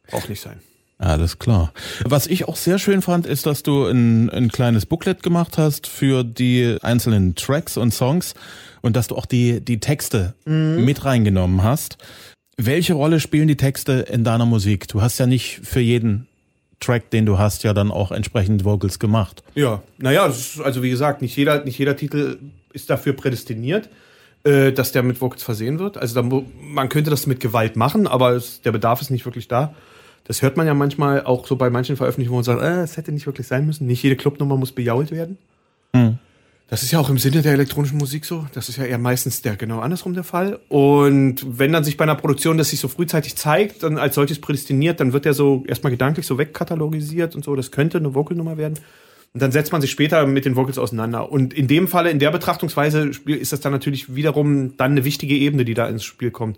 Braucht 0.06 0.30
nicht 0.30 0.42
sein. 0.42 0.60
Alles 0.98 1.40
klar. 1.40 1.74
Was 2.06 2.26
ich 2.26 2.48
auch 2.48 2.56
sehr 2.56 2.80
schön 2.80 3.02
fand, 3.02 3.26
ist, 3.26 3.46
dass 3.46 3.64
du 3.64 3.86
ein, 3.86 4.30
ein 4.30 4.50
kleines 4.50 4.86
Booklet 4.86 5.24
gemacht 5.24 5.58
hast 5.58 5.88
für 5.88 6.24
die 6.24 6.78
einzelnen 6.82 7.36
Tracks 7.36 7.76
und 7.76 7.94
Songs 7.94 8.34
und 8.82 8.96
dass 8.96 9.08
du 9.08 9.16
auch 9.16 9.26
die, 9.26 9.60
die 9.60 9.80
Texte 9.80 10.36
mhm. 10.46 10.86
mit 10.86 11.04
reingenommen 11.04 11.64
hast. 11.64 11.98
Welche 12.58 12.94
Rolle 12.94 13.20
spielen 13.20 13.50
die 13.50 13.58
Texte 13.58 14.06
in 14.10 14.24
deiner 14.24 14.46
Musik? 14.46 14.88
Du 14.88 15.02
hast 15.02 15.18
ja 15.18 15.28
nicht 15.28 15.60
für 15.64 15.82
jeden 15.82 16.28
Track, 16.80 17.10
den 17.10 17.26
du 17.26 17.38
hast, 17.38 17.64
ja 17.64 17.74
dann 17.74 17.92
auch 17.92 18.12
entsprechend 18.12 18.64
Vocals 18.64 19.00
gemacht. 19.00 19.44
Ja, 19.56 19.84
naja, 19.98 20.24
also 20.24 20.84
wie 20.84 20.90
gesagt, 20.90 21.22
nicht 21.22 21.36
jeder, 21.36 21.66
nicht 21.66 21.78
jeder 21.78 21.98
Titel 21.98 22.38
ist 22.72 22.90
dafür 22.90 23.14
prädestiniert, 23.14 23.90
äh, 24.44 24.72
dass 24.72 24.94
der 24.94 25.04
mit 25.04 25.20
Vocals 25.20 25.44
versehen 25.44 25.80
wird. 25.80 25.98
Also 25.98 26.22
da, 26.22 26.42
man 26.62 26.88
könnte 26.88 27.10
das 27.10 27.28
mit 27.28 27.42
Gewalt 27.42 27.76
machen, 27.76 28.08
aber 28.08 28.32
es, 28.32 28.62
der 28.62 28.72
Bedarf 28.72 29.02
ist 29.02 29.10
nicht 29.10 29.26
wirklich 29.26 29.50
da. 29.50 29.76
Das 30.26 30.42
hört 30.42 30.58
man 30.58 30.68
ja 30.68 30.74
manchmal 30.74 31.24
auch 31.24 31.48
so 31.48 31.56
bei 31.56 31.70
manchen 31.70 31.96
Veröffentlichungen, 31.96 32.34
wo 32.34 32.52
man 32.52 32.60
sagt, 32.60 32.62
äh, 32.62 32.82
es 32.82 32.98
hätte 32.98 33.12
nicht 33.12 33.28
wirklich 33.28 33.48
sein 33.48 33.66
müssen. 33.66 33.88
Nicht 33.88 34.04
jede 34.04 34.16
Clubnummer 34.16 34.58
muss 34.58 34.72
bejault 34.72 35.12
werden. 35.12 35.38
Mhm. 35.94 36.18
Das 36.68 36.82
ist 36.82 36.92
ja 36.92 37.00
auch 37.00 37.12
im 37.12 37.20
Sinne 37.20 37.44
der 37.44 37.54
elektronischen 37.54 38.00
Musik 38.00 38.26
so. 38.26 38.48
Das 38.54 38.70
ist 38.70 38.78
ja 38.78 38.86
eher 38.86 38.98
meistens 38.98 39.44
der 39.44 39.56
genau 39.56 39.82
andersrum 39.82 40.16
der 40.16 40.24
Fall. 40.24 40.60
Und 40.68 41.46
wenn 41.60 41.72
dann 41.72 41.84
sich 41.84 41.96
bei 41.96 42.04
einer 42.04 42.16
Produktion 42.16 42.58
das 42.58 42.72
sich 42.72 42.80
so 42.80 42.88
frühzeitig 42.88 43.36
zeigt, 43.36 43.84
dann 43.84 44.00
als 44.00 44.16
solches 44.16 44.42
prädestiniert, 44.42 45.00
dann 45.00 45.14
wird 45.14 45.26
der 45.26 45.36
so 45.36 45.64
erstmal 45.68 45.92
gedanklich 45.92 46.26
so 46.26 46.40
wegkatalogisiert 46.40 47.36
und 47.36 47.46
so. 47.46 47.56
Das 47.56 47.70
könnte 47.70 48.00
eine 48.00 48.16
Vocalnummer 48.16 48.58
werden. 48.58 48.80
Und 49.36 49.42
dann 49.42 49.52
setzt 49.52 49.74
man 49.74 49.82
sich 49.82 49.92
später 49.92 50.26
mit 50.26 50.46
den 50.46 50.56
Vocals 50.56 50.80
auseinander. 50.80 51.32
Und 51.32 51.54
in 51.54 51.68
dem 51.68 51.88
Falle, 51.88 52.10
in 52.10 52.18
der 52.20 52.32
Betrachtungsweise 52.32 53.12
ist 53.26 53.54
das 53.54 53.60
dann 53.60 53.74
natürlich 53.74 54.16
wiederum 54.16 54.76
dann 54.78 54.94
eine 54.94 55.04
wichtige 55.04 55.36
Ebene, 55.36 55.66
die 55.66 55.76
da 55.76 55.88
ins 55.88 56.04
Spiel 56.04 56.32
kommt. 56.32 56.58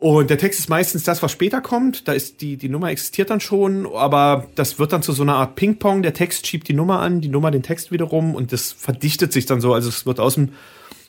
Und 0.00 0.30
der 0.30 0.38
Text 0.38 0.60
ist 0.60 0.68
meistens 0.68 1.02
das, 1.02 1.22
was 1.22 1.32
später 1.32 1.60
kommt. 1.60 2.06
Da 2.06 2.12
ist 2.12 2.40
die, 2.40 2.56
die 2.56 2.68
Nummer 2.68 2.90
existiert 2.90 3.30
dann 3.30 3.40
schon, 3.40 3.86
aber 3.86 4.46
das 4.54 4.78
wird 4.78 4.92
dann 4.92 5.02
zu 5.02 5.12
so 5.12 5.22
einer 5.22 5.34
Art 5.34 5.56
Ping-Pong. 5.56 6.02
Der 6.02 6.14
Text 6.14 6.46
schiebt 6.46 6.68
die 6.68 6.74
Nummer 6.74 7.00
an, 7.00 7.20
die 7.20 7.28
Nummer 7.28 7.50
den 7.50 7.64
Text 7.64 7.90
wiederum 7.90 8.36
und 8.36 8.52
das 8.52 8.70
verdichtet 8.70 9.32
sich 9.32 9.46
dann 9.46 9.60
so. 9.60 9.74
Also 9.74 9.88
es 9.88 10.06
wird 10.06 10.20
aus 10.20 10.36
dem, 10.36 10.50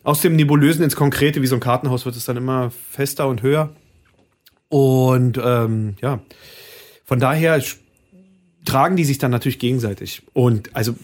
aus 0.03 0.21
dem 0.21 0.35
Nebulösen 0.35 0.83
ins 0.83 0.95
Konkrete, 0.95 1.43
wie 1.43 1.47
so 1.47 1.55
ein 1.55 1.61
Kartenhaus, 1.61 2.05
wird 2.05 2.15
es 2.15 2.25
dann 2.25 2.37
immer 2.37 2.71
fester 2.71 3.27
und 3.27 3.43
höher. 3.43 3.75
Und 4.69 5.39
ähm, 5.43 5.95
ja, 6.01 6.21
von 7.05 7.19
daher 7.19 7.61
tragen 8.65 8.95
die 8.95 9.05
sich 9.05 9.19
dann 9.19 9.29
natürlich 9.29 9.59
gegenseitig. 9.59 10.23
Und 10.33 10.75
also, 10.75 10.95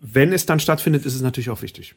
wenn 0.00 0.32
es 0.32 0.46
dann 0.46 0.60
stattfindet, 0.60 1.04
ist 1.04 1.14
es 1.14 1.20
natürlich 1.20 1.50
auch 1.50 1.60
wichtig. 1.60 1.94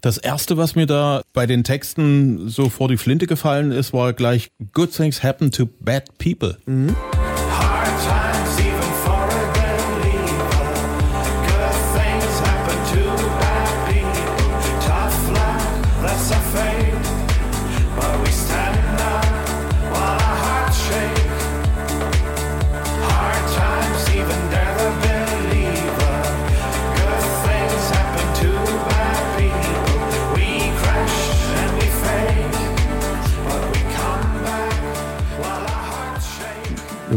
Das 0.00 0.18
erste, 0.18 0.56
was 0.56 0.74
mir 0.74 0.86
da 0.86 1.22
bei 1.32 1.46
den 1.46 1.64
Texten 1.64 2.48
so 2.48 2.68
vor 2.68 2.88
die 2.88 2.96
Flinte 2.96 3.26
gefallen 3.26 3.72
ist, 3.72 3.92
war 3.92 4.12
gleich 4.12 4.48
Good 4.72 4.92
things 4.92 5.22
happen 5.22 5.50
to 5.50 5.66
bad 5.80 6.18
people. 6.18 6.56
Mhm. 6.66 6.94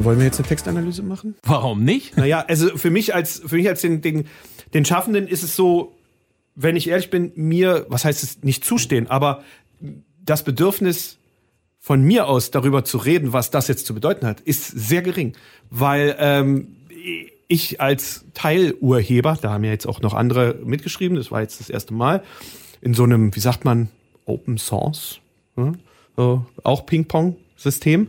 Wollen 0.10 0.18
wir 0.18 0.26
jetzt 0.26 0.40
eine 0.40 0.48
Textanalyse 0.48 1.04
machen? 1.04 1.36
Warum 1.44 1.84
nicht? 1.84 2.18
Naja, 2.18 2.44
also 2.48 2.76
für 2.78 2.90
mich 2.90 3.14
als, 3.14 3.44
für 3.46 3.58
mich 3.58 3.70
als 3.70 3.82
den, 3.82 4.02
den, 4.02 4.26
den 4.74 4.84
Schaffenden 4.84 5.28
ist 5.28 5.44
es 5.44 5.56
so, 5.56 5.96
wenn 6.56 6.76
ich 6.76 6.90
ehrlich 6.90 7.12
bin, 7.12 7.32
mir, 7.36 7.86
was 7.90 8.06
heißt 8.06 8.24
es, 8.24 8.42
nicht 8.42 8.66
zustehen, 8.66 9.06
aber 9.06 9.44
das 10.26 10.44
Bedürfnis 10.44 11.20
von 11.80 12.02
mir 12.02 12.28
aus 12.28 12.50
darüber 12.50 12.84
zu 12.84 12.98
reden, 12.98 13.34
was 13.34 13.52
das 13.52 13.68
jetzt 13.68 13.86
zu 13.86 13.94
bedeuten 13.94 14.26
hat, 14.26 14.42
ist 14.42 14.66
sehr 14.66 15.04
gering, 15.04 15.34
weil 15.70 16.16
ähm, 16.18 16.76
ich 17.48 17.80
als 17.80 18.26
Teilurheber, 18.34 19.38
da 19.40 19.52
haben 19.52 19.64
ja 19.64 19.70
jetzt 19.70 19.86
auch 19.86 20.02
noch 20.02 20.16
andere 20.16 20.56
mitgeschrieben, 20.64 21.18
das 21.18 21.30
war 21.30 21.42
jetzt 21.42 21.60
das 21.60 21.70
erste 21.70 21.94
Mal, 21.94 22.24
in 22.82 22.96
so 22.96 23.04
einem, 23.04 23.36
wie 23.36 23.42
sagt 23.42 23.64
man, 23.64 23.90
Open 24.26 24.58
Source, 24.58 25.20
ja, 25.56 25.74
so, 26.18 26.48
auch 26.64 26.88
Ping-Pong-System. 27.60 28.08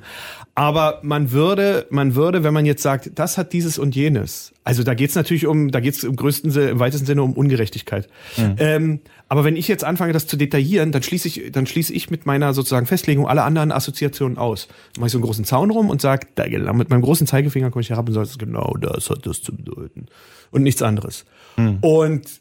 Aber 0.55 1.01
man 1.03 1.33
würde, 1.33 1.87
man 1.91 2.15
würde, 2.15 2.45
wenn 2.45 2.53
man 2.53 2.67
jetzt 2.67 2.83
sagt, 2.83 3.13
das 3.15 3.39
hat 3.39 3.53
dieses 3.53 3.79
und 3.79 3.95
jenes, 3.95 4.53
also 4.65 4.83
da 4.83 4.95
geht's 4.95 5.15
natürlich 5.15 5.47
um, 5.47 5.71
da 5.71 5.81
geht's 5.81 6.03
im 6.03 6.17
größten 6.17 6.51
Sinne, 6.51 6.71
im 6.71 6.79
weitesten 6.79 7.07
Sinne 7.07 7.23
um 7.23 7.33
Ungerechtigkeit. 7.33 8.09
Mhm. 8.37 8.55
Ähm, 8.59 9.01
aber 9.29 9.45
wenn 9.45 9.57
ich 9.57 9.69
jetzt 9.69 9.85
anfange, 9.85 10.13
das 10.13 10.27
zu 10.27 10.37
detaillieren, 10.37 10.93
dann 10.93 11.03
schließe 11.03 11.29
ich, 11.29 11.53
dann 11.53 11.67
schließe 11.67 11.93
ich 11.93 12.11
mit 12.11 12.27
meiner 12.27 12.53
sozusagen 12.53 12.87
Festlegung 12.87 13.29
alle 13.29 13.43
anderen 13.43 13.73
Assoziationen 13.73 14.39
aus. 14.39 14.67
Dann 14.95 15.01
mache 15.01 15.07
ich 15.07 15.13
so 15.13 15.19
einen 15.19 15.25
großen 15.25 15.45
Zaun 15.45 15.71
rum 15.71 15.89
und 15.89 16.01
sage, 16.01 16.27
genau, 16.35 16.75
mit 16.75 16.91
meinem 16.91 17.03
großen 17.03 17.27
Zeigefinger 17.27 17.71
komme 17.71 17.83
ich 17.83 17.91
herab 17.91 18.09
und 18.09 18.15
sage, 18.15 18.29
genau 18.39 18.75
das 18.81 19.09
hat 19.09 19.27
das 19.27 19.43
zu 19.43 19.55
bedeuten. 19.55 20.07
Und 20.51 20.63
nichts 20.63 20.83
anderes. 20.83 21.25
Mhm. 21.57 21.79
Und 21.81 22.41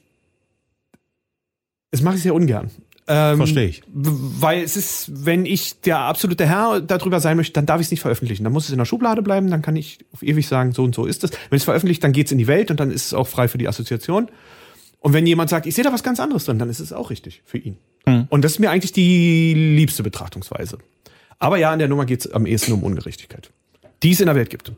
das 1.91 2.01
mache 2.01 2.15
ich 2.15 2.23
sehr 2.23 2.33
ungern. 2.35 2.69
Ähm, 3.11 3.37
Verstehe 3.37 3.65
ich. 3.65 3.81
Weil 3.87 4.61
es 4.61 4.77
ist, 4.77 5.25
wenn 5.25 5.47
ich 5.47 5.81
der 5.81 5.97
absolute 5.97 6.45
Herr 6.45 6.79
darüber 6.79 7.19
sein 7.19 7.37
möchte, 7.37 7.53
dann 7.53 7.65
darf 7.65 7.81
ich 7.81 7.87
es 7.87 7.91
nicht 7.91 8.01
veröffentlichen. 8.01 8.43
Dann 8.43 8.53
muss 8.53 8.65
es 8.65 8.71
in 8.71 8.77
der 8.77 8.85
Schublade 8.85 9.23
bleiben, 9.23 9.49
dann 9.49 9.63
kann 9.63 9.75
ich 9.75 9.97
auf 10.13 10.21
ewig 10.21 10.47
sagen, 10.47 10.73
so 10.73 10.83
und 10.83 10.93
so 10.93 11.07
ist 11.07 11.23
es. 11.23 11.31
Wenn 11.49 11.57
es 11.57 11.63
veröffentlicht, 11.63 12.03
dann 12.03 12.11
geht 12.11 12.27
es 12.27 12.31
in 12.31 12.37
die 12.37 12.45
Welt 12.45 12.69
und 12.69 12.79
dann 12.79 12.91
ist 12.91 13.07
es 13.07 13.13
auch 13.15 13.27
frei 13.27 13.47
für 13.47 13.57
die 13.57 13.67
Assoziation. 13.67 14.29
Und 14.99 15.13
wenn 15.13 15.25
jemand 15.25 15.49
sagt, 15.49 15.65
ich 15.65 15.73
sehe 15.73 15.83
da 15.83 15.91
was 15.91 16.03
ganz 16.03 16.19
anderes 16.19 16.45
drin, 16.45 16.59
dann 16.59 16.69
ist 16.69 16.79
es 16.79 16.93
auch 16.93 17.09
richtig 17.09 17.41
für 17.45 17.57
ihn. 17.57 17.77
Mhm. 18.05 18.27
Und 18.29 18.43
das 18.43 18.53
ist 18.53 18.59
mir 18.59 18.69
eigentlich 18.69 18.91
die 18.91 19.55
liebste 19.55 20.03
Betrachtungsweise. 20.03 20.77
Aber 21.39 21.57
ja, 21.57 21.73
in 21.73 21.79
der 21.79 21.87
Nummer 21.87 22.05
geht 22.05 22.25
es 22.25 22.31
am 22.31 22.45
ehesten 22.45 22.73
um 22.73 22.83
Ungerechtigkeit, 22.83 23.49
die 24.03 24.11
es 24.11 24.19
in 24.19 24.27
der 24.27 24.35
Welt 24.35 24.51
gibt. 24.51 24.71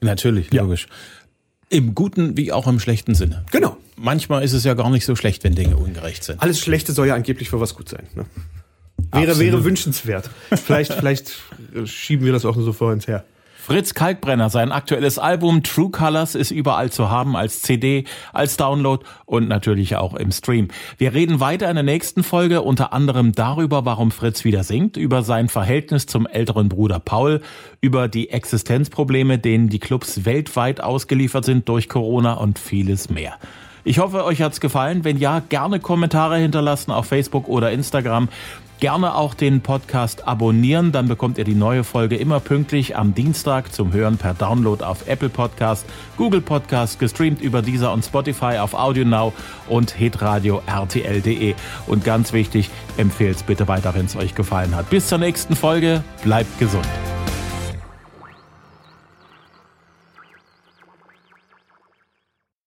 Natürlich, 0.00 0.52
logisch. 0.52 0.86
Ja. 0.88 1.78
Im 1.78 1.94
guten 1.96 2.36
wie 2.36 2.52
auch 2.52 2.68
im 2.68 2.78
schlechten 2.78 3.16
Sinne. 3.16 3.44
Genau. 3.50 3.76
Manchmal 3.96 4.42
ist 4.42 4.52
es 4.52 4.64
ja 4.64 4.74
gar 4.74 4.90
nicht 4.90 5.04
so 5.04 5.16
schlecht, 5.16 5.44
wenn 5.44 5.54
Dinge 5.54 5.76
ungerecht 5.76 6.24
sind. 6.24 6.42
Alles 6.42 6.58
Schlechte 6.60 6.92
soll 6.92 7.08
ja 7.08 7.14
angeblich 7.14 7.50
für 7.50 7.60
was 7.60 7.74
gut 7.74 7.88
sein. 7.88 8.06
Ne? 8.14 8.26
Wäre, 9.12 9.38
wäre 9.38 9.64
wünschenswert. 9.64 10.30
Vielleicht, 10.50 10.92
vielleicht 10.92 11.34
schieben 11.84 12.24
wir 12.24 12.32
das 12.32 12.44
auch 12.44 12.56
nur 12.56 12.64
so 12.64 12.72
vor 12.72 12.92
uns 12.92 13.06
her. 13.06 13.24
Fritz 13.64 13.94
Kalkbrenner, 13.94 14.50
sein 14.50 14.72
aktuelles 14.72 15.20
Album 15.20 15.62
True 15.62 15.90
Colors 15.90 16.34
ist 16.34 16.50
überall 16.50 16.90
zu 16.90 17.10
haben 17.10 17.36
als 17.36 17.62
CD, 17.62 18.06
als 18.32 18.56
Download 18.56 19.04
und 19.24 19.48
natürlich 19.48 19.94
auch 19.94 20.14
im 20.14 20.32
Stream. 20.32 20.66
Wir 20.98 21.14
reden 21.14 21.38
weiter 21.38 21.68
in 21.70 21.76
der 21.76 21.84
nächsten 21.84 22.24
Folge 22.24 22.62
unter 22.62 22.92
anderem 22.92 23.30
darüber, 23.30 23.84
warum 23.84 24.10
Fritz 24.10 24.42
wieder 24.42 24.64
singt, 24.64 24.96
über 24.96 25.22
sein 25.22 25.48
Verhältnis 25.48 26.06
zum 26.06 26.26
älteren 26.26 26.68
Bruder 26.68 26.98
Paul, 26.98 27.40
über 27.80 28.08
die 28.08 28.30
Existenzprobleme, 28.30 29.38
denen 29.38 29.68
die 29.68 29.78
Clubs 29.78 30.24
weltweit 30.24 30.80
ausgeliefert 30.80 31.44
sind 31.44 31.68
durch 31.68 31.88
Corona 31.88 32.32
und 32.34 32.58
vieles 32.58 33.10
mehr. 33.10 33.38
Ich 33.84 33.98
hoffe, 33.98 34.24
euch 34.24 34.42
hat's 34.42 34.60
gefallen. 34.60 35.04
Wenn 35.04 35.18
ja, 35.18 35.42
gerne 35.48 35.80
Kommentare 35.80 36.38
hinterlassen 36.38 36.92
auf 36.92 37.06
Facebook 37.06 37.48
oder 37.48 37.72
Instagram. 37.72 38.28
Gerne 38.82 39.14
auch 39.14 39.34
den 39.34 39.60
Podcast 39.60 40.26
abonnieren, 40.26 40.90
dann 40.90 41.06
bekommt 41.06 41.38
ihr 41.38 41.44
die 41.44 41.54
neue 41.54 41.84
Folge 41.84 42.16
immer 42.16 42.40
pünktlich 42.40 42.96
am 42.96 43.14
Dienstag 43.14 43.72
zum 43.72 43.92
Hören 43.92 44.16
per 44.16 44.34
Download 44.34 44.82
auf 44.82 45.06
Apple 45.06 45.28
Podcast, 45.28 45.86
Google 46.16 46.40
Podcast, 46.40 46.98
gestreamt 46.98 47.40
über 47.40 47.62
dieser 47.62 47.92
und 47.92 48.04
Spotify 48.04 48.58
auf 48.58 48.74
Audio 48.74 49.04
Now 49.04 49.32
und 49.68 49.92
hitradio 49.92 50.62
rtl.de. 50.66 51.54
Und 51.86 52.04
ganz 52.04 52.32
wichtig, 52.32 52.70
empfehlt 52.96 53.36
es 53.36 53.42
bitte 53.44 53.68
weiter, 53.68 53.94
wenn 53.94 54.06
es 54.06 54.16
euch 54.16 54.34
gefallen 54.34 54.74
hat. 54.74 54.90
Bis 54.90 55.06
zur 55.06 55.18
nächsten 55.18 55.54
Folge, 55.54 56.02
bleibt 56.24 56.58
gesund. 56.58 56.88